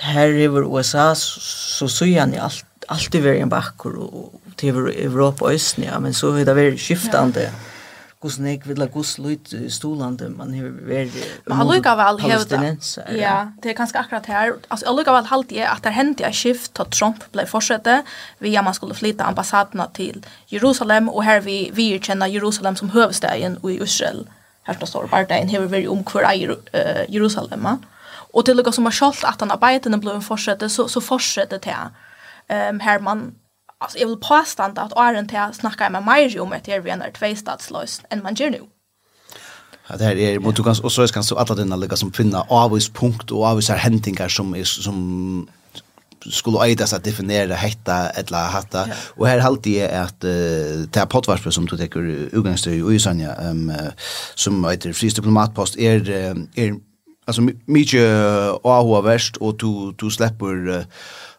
[0.00, 5.44] Her i USA så så han i allt alltid i en bakker, och til Europa
[5.44, 7.40] og Østen, ja men så det vært skiftande.
[7.40, 7.50] Ja.
[8.22, 11.12] Gus nek vil la gus lut stolande man har varit
[11.46, 12.76] Men han lukar väl hävda.
[13.12, 14.54] Ja, det er ganska akkurat här.
[14.68, 18.02] Alltså jag lukar vel halt at att det hände ett skift då Trump blev fortsatte
[18.38, 23.58] via man skulle flytta ambassaderna till Jerusalem och här vi vi känner Jerusalem som huvudstaden
[23.64, 24.26] i Israel.
[24.62, 26.32] Här står bara det en hur vi kvar
[27.08, 27.66] Jerusalem.
[27.66, 27.78] Mm.
[28.36, 31.58] Och til lukar som har skolt att han arbetar ble en fortsätter så, så fortsette
[31.58, 31.72] til.
[32.50, 33.34] Um, her man,
[33.80, 37.12] alltså jag vill påstå att åren till snackar med mig om att jag är en
[37.12, 38.60] tvåstadslös än man gör nu.
[39.88, 42.12] Ja, det här är mot du kan och så ska så alla dina lika som
[42.12, 45.48] finna avvispunkt och avvis händingar som är som
[46.30, 48.94] skulle eidas att definera hetta eller hatta ja.
[49.16, 50.30] och här halt jag att uh,
[50.90, 51.98] det här pottvarspe som du tar
[52.32, 53.72] utgångsstyr i Sanja um,
[54.34, 56.74] som heter fristdiplomatpost är er, er
[57.26, 58.02] alltså mycket
[58.64, 60.84] Ahua värst och du du släpper uh,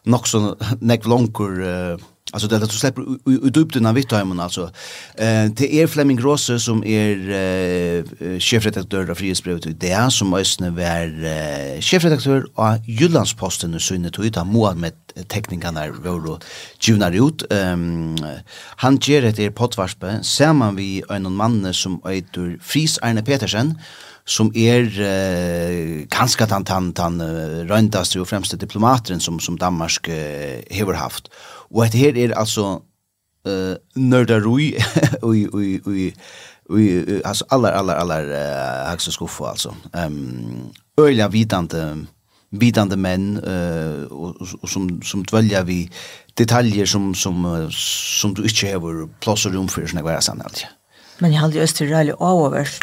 [0.04, 1.98] nog så neck longer uh,
[2.32, 3.02] alltså det att du släpper
[3.46, 4.70] ut upp den vitt hem alltså
[5.16, 10.28] eh till er Fleming Rosse som är uh, chefredaktör av Frihetsbrevet och det är som
[10.28, 14.92] måste vara uh, chefredaktör av Jyllandsposten och synne tog ut av Mohammed
[15.28, 16.44] teknikerna var och
[16.78, 18.16] tjuvnar ut um,
[18.76, 23.74] han ger ett er pottvarspe ser man vi en man som heter Fris Arne Petersen
[24.28, 30.64] som er uh, kanskje han han uh, røntast og fremste diplomateren som som Danmark eh,
[30.70, 31.28] har haft.
[31.70, 32.82] Og dette her er altså
[33.46, 34.74] eh nördarui
[35.22, 36.12] ui, ui, ui,
[36.70, 39.74] oj altså alla alla aller uh, hakse skuffa alltså.
[39.94, 42.06] Ehm um, øyla vidande,
[42.50, 45.88] vidande menn eh og, og, som som dvälja vi
[46.38, 50.66] detaljer som som som du inte har plats och rum för såna grejer sen alltså.
[51.20, 52.82] Men jeg jag hade ju Österrike avvärst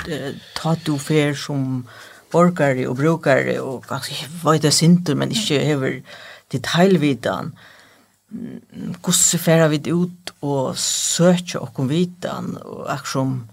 [0.55, 1.85] tatt du fer som
[2.31, 6.01] borgare og brukare og kanske vad det synte men inte hever
[6.51, 7.53] detaljvidan.
[9.05, 13.49] Hur färra vi ut og söka och om vidan og aktion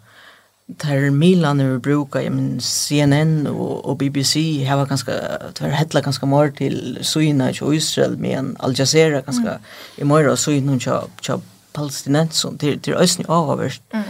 [0.67, 6.01] der Milan vi brukar jag men CNN og, og BBC har ganske, ganska tvär hella
[6.01, 9.61] ganska mer till Suina og Israel men Al Jazeera ganske, mm.
[9.97, 10.79] i mer och Suina
[11.29, 13.83] og Palestinensen til, til ösn avvärst.
[13.93, 14.03] Mm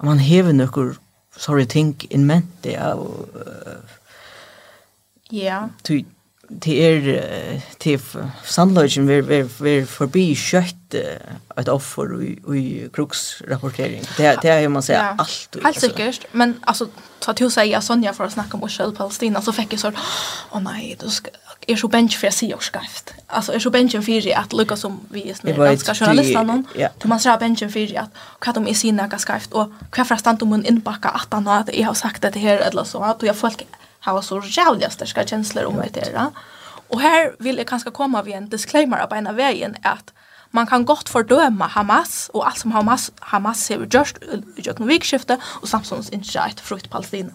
[0.00, 0.96] at man hever nokkur
[1.36, 3.40] sorry ting in mente av ja.
[3.40, 3.80] Uh,
[5.30, 5.68] yeah
[6.50, 8.00] det er til
[8.44, 10.96] sannløgjen vi er, er forbi kjøtt
[11.60, 14.02] et offer i, i kruksrapportering.
[14.16, 15.12] Det, det er jo man sier ja.
[15.18, 15.60] alt.
[15.62, 16.88] Helt sikkert, men altså,
[17.22, 19.84] ta til å si at Sonja for å snakke om Israel Palestina, så fikk jeg
[19.84, 21.36] sånn, å oh, nei, du skal,
[21.68, 23.14] er så bensk for jeg sier også skreft.
[23.28, 27.10] Altså, er så bensk for at lukka som vi er sånne danske journalister noen, du
[27.10, 30.42] man sier bensk for at hva de er sier noe skrift og hva for stand
[30.42, 33.38] om hun innbakka at han har, har sagt dette her, eller så, at jeg har
[33.38, 33.66] folk
[34.00, 36.26] har så jävla starka känslor om det där.
[36.88, 40.12] Och här vill jag kanske komma vid en disclaimer på ena vägen att
[40.50, 44.22] man kan gott fördöma Hamas och allt som Hamas Hamas har gjort
[44.56, 47.30] i Jökna vikskifte och Samsons inte ett frukt Palestina.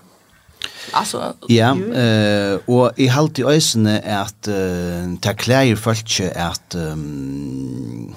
[0.91, 5.75] Alltså ja, eh och i halt i ösne är att uh, ta klär
[6.21, 8.15] är att um,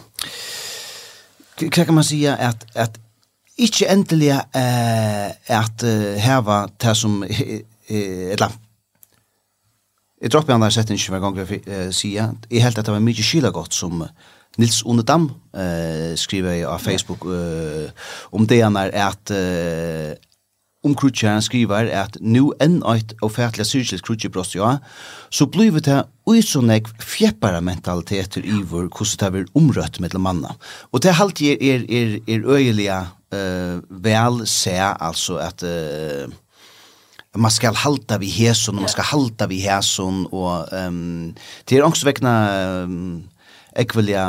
[1.70, 2.98] kan man säga att att
[3.56, 7.24] inte äntligen eh, att uh, var det som
[7.88, 8.52] eller
[10.18, 12.32] Jeg dropper han der sett ikke hver gang jeg sier.
[12.50, 14.02] Jeg helt at det var mye kyla godt som
[14.58, 17.92] Nils Onedam eh, skriver jeg av Facebook eh,
[18.34, 20.16] om det han er at eh,
[20.86, 24.76] om krutjeren skriver at nu enn eit ofætlig syrkjels krutjebrost ja,
[25.30, 30.18] så blir det ui så nek fjeppara mentaliteter i vår hvordan det er omrøtt med
[30.22, 30.54] manna.
[30.92, 33.00] Og det halte er, er, er, er øyelige
[33.34, 36.30] eh, vel se altså at eh,
[37.36, 41.34] man skal halta vi hesson, man skal halta vi hesson, og um,
[41.68, 42.32] det er ångstvekna
[42.84, 43.24] um,
[43.76, 44.24] ekvelia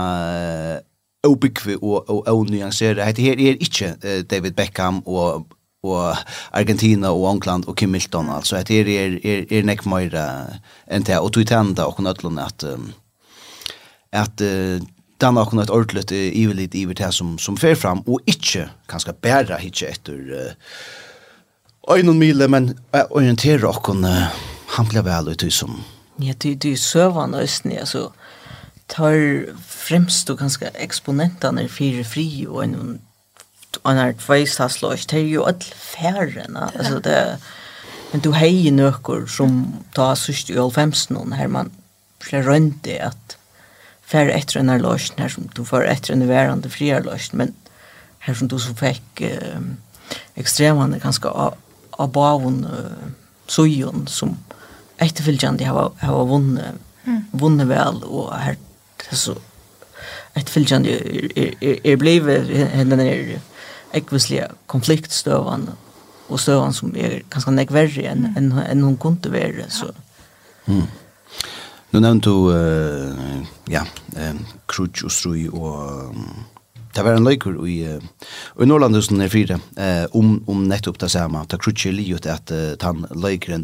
[0.75, 3.07] uh, obikvi og, og onyansere.
[3.15, 5.47] Det her er ikkje uh, David Beckham og
[5.83, 6.17] og
[6.51, 8.55] Argentina og England og Kim Milton altså.
[8.55, 10.47] Att det är är är nek mera
[10.87, 12.93] än det og tutanda och nödlon att um,
[14.11, 14.81] att uh,
[15.17, 19.57] den har kunnat uh, ivelit ivet här som, som fer fram, og ikkje, kanskje bæra
[19.57, 20.51] hitje etter uh,
[21.91, 24.31] øynene mile, men jeg orienterer dere,
[24.75, 25.83] han ble vel ut som.
[26.19, 28.09] Ja, det, det søvann søvende østen, altså,
[28.87, 29.15] tar
[29.65, 32.99] fremst og ganske eksponentene fire fri og en
[33.85, 37.37] en er tveistasløs, det er jo all færren, altså det
[38.11, 41.69] men du heier nøkker som ta sørst i all 90-en, her man
[42.23, 43.37] flere det at
[44.01, 47.37] færre etter en er løsjen, her som du får etter en værende fri er løsjen,
[47.37, 47.53] men
[48.25, 49.61] her som du så fikk eh,
[50.41, 51.57] ekstremene ganske av
[51.99, 53.11] av bavun uh,
[53.47, 54.37] sujun som
[54.97, 56.63] efterfylgjande har har vunnit
[57.05, 57.23] mm.
[57.31, 58.57] vunnit väl och här
[59.11, 59.35] så
[60.33, 62.25] efterfylgjande är er, er, er blev
[62.89, 63.39] den är
[63.93, 65.71] ekvislige konfliktstövande
[66.29, 68.37] og stövande som er ganske nek verre enn mm.
[68.37, 69.69] en, en hun kunne være.
[69.69, 69.91] så.
[70.67, 70.87] Mm.
[71.91, 73.83] Nu nevnte du uh, ja,
[74.29, 76.45] um, krutsch og strui og um,
[76.99, 77.77] det var en løyker i,
[78.59, 82.73] i Norrlandhusen er fire, eh, om, om nettopp det samme, det krutje livet at uh,
[82.79, 83.63] tan løykeren.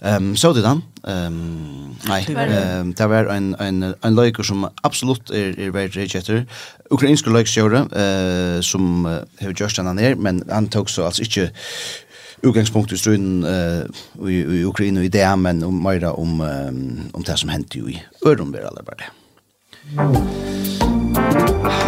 [0.00, 0.80] Um, så du den?
[1.04, 6.16] Um, nei, um, det var en, en, en løyker som absolutt er, er veldig rett
[6.22, 6.46] etter.
[6.90, 11.50] Ukrainske løykskjøre, uh, som uh, har gjort denne ned, men han tok så altså ikke
[12.48, 13.84] utgangspunkt i strøyden uh,
[14.24, 17.92] i, i Ukraina i det, men om, mer om, um, om det som hendte jo
[17.92, 19.12] i Ørenberg allerede.
[19.92, 21.79] Mm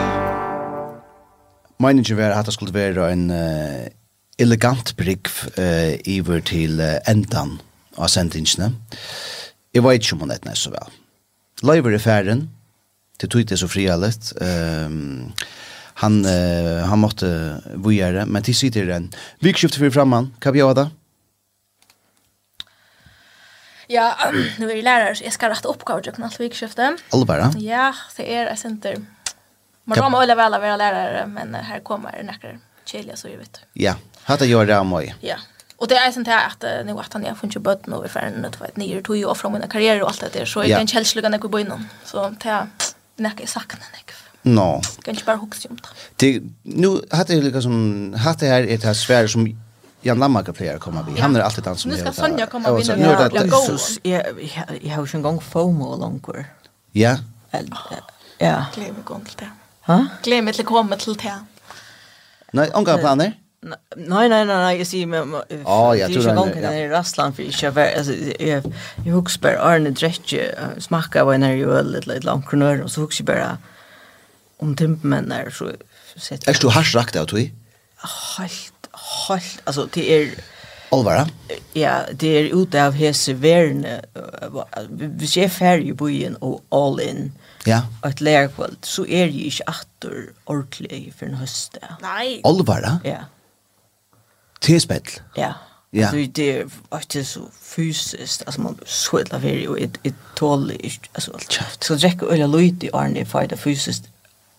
[1.83, 3.87] meningen var at det skulle være en uh,
[4.39, 5.29] elegant brygg
[5.59, 7.59] uh, iver til uh, endan
[7.99, 8.73] av sendingsene.
[9.73, 10.99] Jeg vet ikke om hun er så vel.
[11.63, 12.49] Leiver i ferden,
[13.21, 14.33] til tog det så frialet.
[14.41, 15.33] Um,
[16.03, 17.29] han, uh, han måtte
[17.77, 20.33] vujere, men til sitter en vikskifte for framman.
[20.43, 20.89] Hva vi gjør da?
[23.93, 24.17] Ja,
[24.59, 26.97] nu är jag lärare så jag ska rätta uppgåvor och knallt vikskifte.
[27.11, 27.53] Allbara?
[27.57, 28.97] Ja, det är ett center
[29.85, 33.61] Man kan väl att vara lärare men här kommer näkare chilja så ju vet.
[33.73, 35.15] Ja, hade jag det mig.
[35.21, 35.37] Ja.
[35.77, 38.33] Och det är sånt här att nu att han har funnit bort nu för en
[38.33, 40.69] något vet ni tog ju av från mina karriär och allt det där så är
[40.69, 42.67] det en källsluga när jag går in så det är
[43.17, 44.19] näkrar saknar näkrar.
[44.43, 44.81] No.
[45.03, 45.89] Kan inte bara huxa om det.
[46.17, 49.63] Det nu hade jag liksom hade här ett här svär som
[50.01, 51.21] Jan Lammarka player komma vi.
[51.21, 53.17] Han är alltid den som Nu ska Sonja komma vi nu.
[53.33, 54.23] Jesus, jag
[54.83, 56.27] jag har ju en gång FOMO långt.
[56.93, 57.17] Ja.
[58.39, 58.65] Ja.
[58.75, 59.51] Glöm gång till det.
[60.23, 61.39] Gled meg til å komme til det.
[62.53, 63.39] Nej, omgå planer?
[63.97, 65.43] nej, jag ser mig.
[65.65, 68.73] Ja, jag tror det er ikke gongen i Rassland, för jag jeg, alltså jag
[69.05, 72.87] jag husker bare, Arne Drekje smaka av när ju i lite et eller annet kronør,
[72.87, 73.59] så husker jeg bara
[74.59, 75.73] om tempen där så
[76.17, 76.49] sett.
[76.49, 77.53] Är du harsrakt out vi?
[77.97, 78.89] Halt,
[79.29, 80.31] halt, alltså det är
[80.91, 81.29] Olvara?
[81.73, 84.01] Ja, det är ute av hese verne,
[84.91, 87.33] Vi ser färg ferdig i byen og all in,
[87.67, 87.83] Ja.
[88.03, 91.79] Og et lærkvöld, så er jeg ikke atter ordentlig for en høst.
[92.03, 92.41] Nei.
[92.45, 92.97] Olvara?
[93.05, 93.29] Ja.
[94.63, 95.21] Tilspell?
[95.37, 95.53] Ja.
[95.93, 96.09] Ja.
[96.11, 101.35] Så det er ikke så fysisk, altså man skjøler for og et, tåler ikke, altså
[101.35, 101.59] alt.
[101.85, 104.09] Så drekker øyla løyt i årene i det fysisk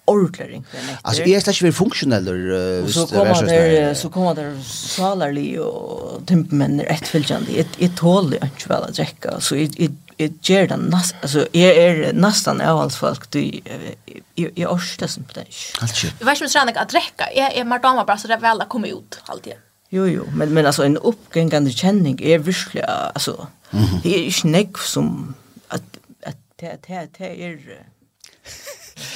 [0.08, 0.66] ordentlig ring.
[1.04, 2.28] Altså jeg er slett ikke veldig funksjonell.
[2.28, 7.56] Uh, så kommer der, så kommer der salerlig og temperamenner ettfølgende.
[7.56, 9.94] Jeg, jeg tåler ikke vel å drekke, så jeg, jeg
[10.24, 15.12] jeg gjør det næst, altså, jeg er nesten av alt folk, du, jeg, jeg orsker
[15.12, 15.84] som det ikke.
[15.86, 16.16] Alt ikke.
[16.20, 18.44] Du vet ikke om trening at drekka, jeg er mer damer bare så det er
[18.44, 19.62] vel å komme ut alltid.
[19.94, 24.04] Jo, jo, men, men altså, en oppgengende kjenning er virkelig, altså, mm -hmm.
[24.04, 25.36] det er ikke nekk som,
[25.70, 25.82] at,
[26.24, 27.58] at det, det, det er,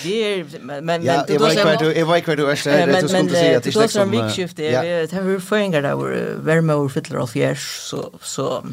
[0.03, 3.09] Det är men men ja, du då så jag var kvar du är så det
[3.09, 6.73] skulle säga att det är som vikskifte det är har vi förringar där var värme
[6.73, 8.63] och fyller av fjärs så så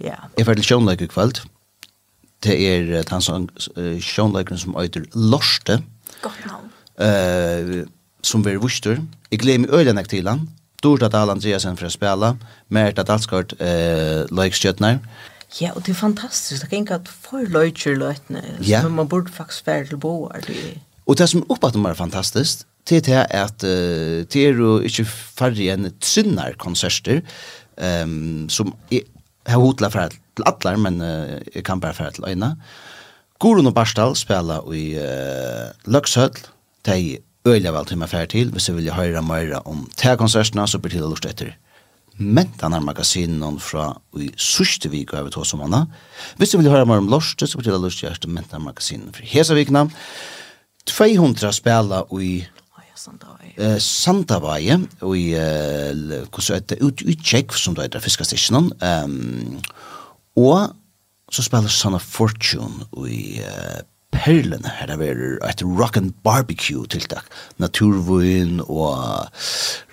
[0.00, 0.16] Ja.
[0.38, 1.42] Jeg var til sjånleik i kveld.
[2.42, 3.48] Det er han som
[4.02, 5.82] sjånleikeren som øyder Lorste.
[6.22, 6.70] Godt navn.
[6.98, 7.84] Uh,
[8.22, 8.98] som var vuster.
[9.30, 10.48] Jeg gleder meg øyne til han.
[10.82, 12.32] Dorda Dahl Andreasen for å spille.
[12.74, 14.98] Merta Dalsgaard uh, Løykstjøtner.
[15.60, 16.62] Ja, og det er fantastisk.
[16.62, 18.42] Det kan ikke at for løyker løytene.
[18.66, 18.82] Ja.
[18.86, 20.42] Men man burde faktisk være til boer.
[20.46, 20.80] Det.
[21.06, 25.06] Og det som er oppad er fantastisk, det er at uh, det er jo ikke
[25.06, 27.20] færre enn trinnar konserter
[27.76, 29.06] um, som er
[29.46, 32.56] Har hotla fra til atler, men uh, jeg kan bare för til øyne.
[33.38, 36.36] Gorun og Barstal spela i uh, Løkshøll.
[36.86, 40.78] De øyla vel til meg fra til, hvis jeg vil høre mer om teakonsertene, så
[40.78, 41.56] blir det lort etter.
[42.18, 43.88] Men den magasinen fra
[44.20, 45.86] i sørste vik, og jeg som anna.
[46.36, 49.12] Hvis du vil høre mer om lorste, så blir det lort etter, men den magasinen
[49.12, 49.88] fra hesa vikna.
[50.86, 52.34] 200 spela i...
[52.78, 53.18] Oi, sånn.
[53.56, 58.72] Eh Sandavaje og i hvordan heter ut utcheck som det heter fiskastasjonen.
[58.82, 59.60] Ehm
[60.36, 60.72] og
[61.32, 63.40] så spelar Sanna Fortune og i
[64.12, 65.08] Perlen her det
[65.48, 67.24] et rock and barbecue tiltak.
[67.58, 69.28] Naturvin og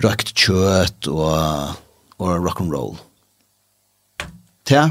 [0.03, 1.75] røkt kjøtt og
[2.19, 2.97] og rock and roll.
[4.65, 4.89] Ta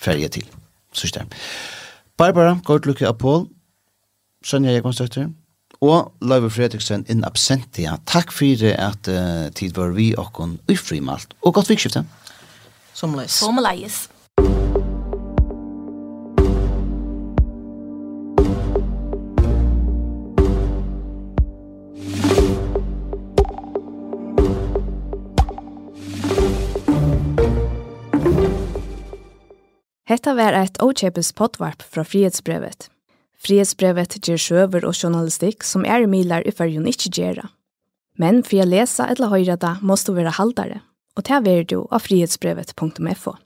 [0.00, 0.44] ferie til.
[0.92, 1.24] Så
[2.16, 3.48] Barbara, godt lukke av Paul.
[4.44, 5.30] Sonja Jekonsdøtter
[5.80, 7.96] og Løyve Fredriksen in absentia.
[8.06, 11.34] Takk for at uh, tid var vi og hun ufrimalt.
[11.42, 12.04] Og godt vikskifte.
[12.94, 13.40] Som leis.
[13.40, 14.08] Som leis.
[30.10, 32.90] Hetta var eit ochepes potvarp fra frihetsbrevet.
[33.40, 37.46] Frihetsbrevet ger sjøver og journalistikk som er milar i fyrjun ikkje gjerra.
[38.20, 40.82] Men for å lese eller høyre det, måste du være haldare,
[41.16, 43.38] og ta er du av frihetsbrevet.fo.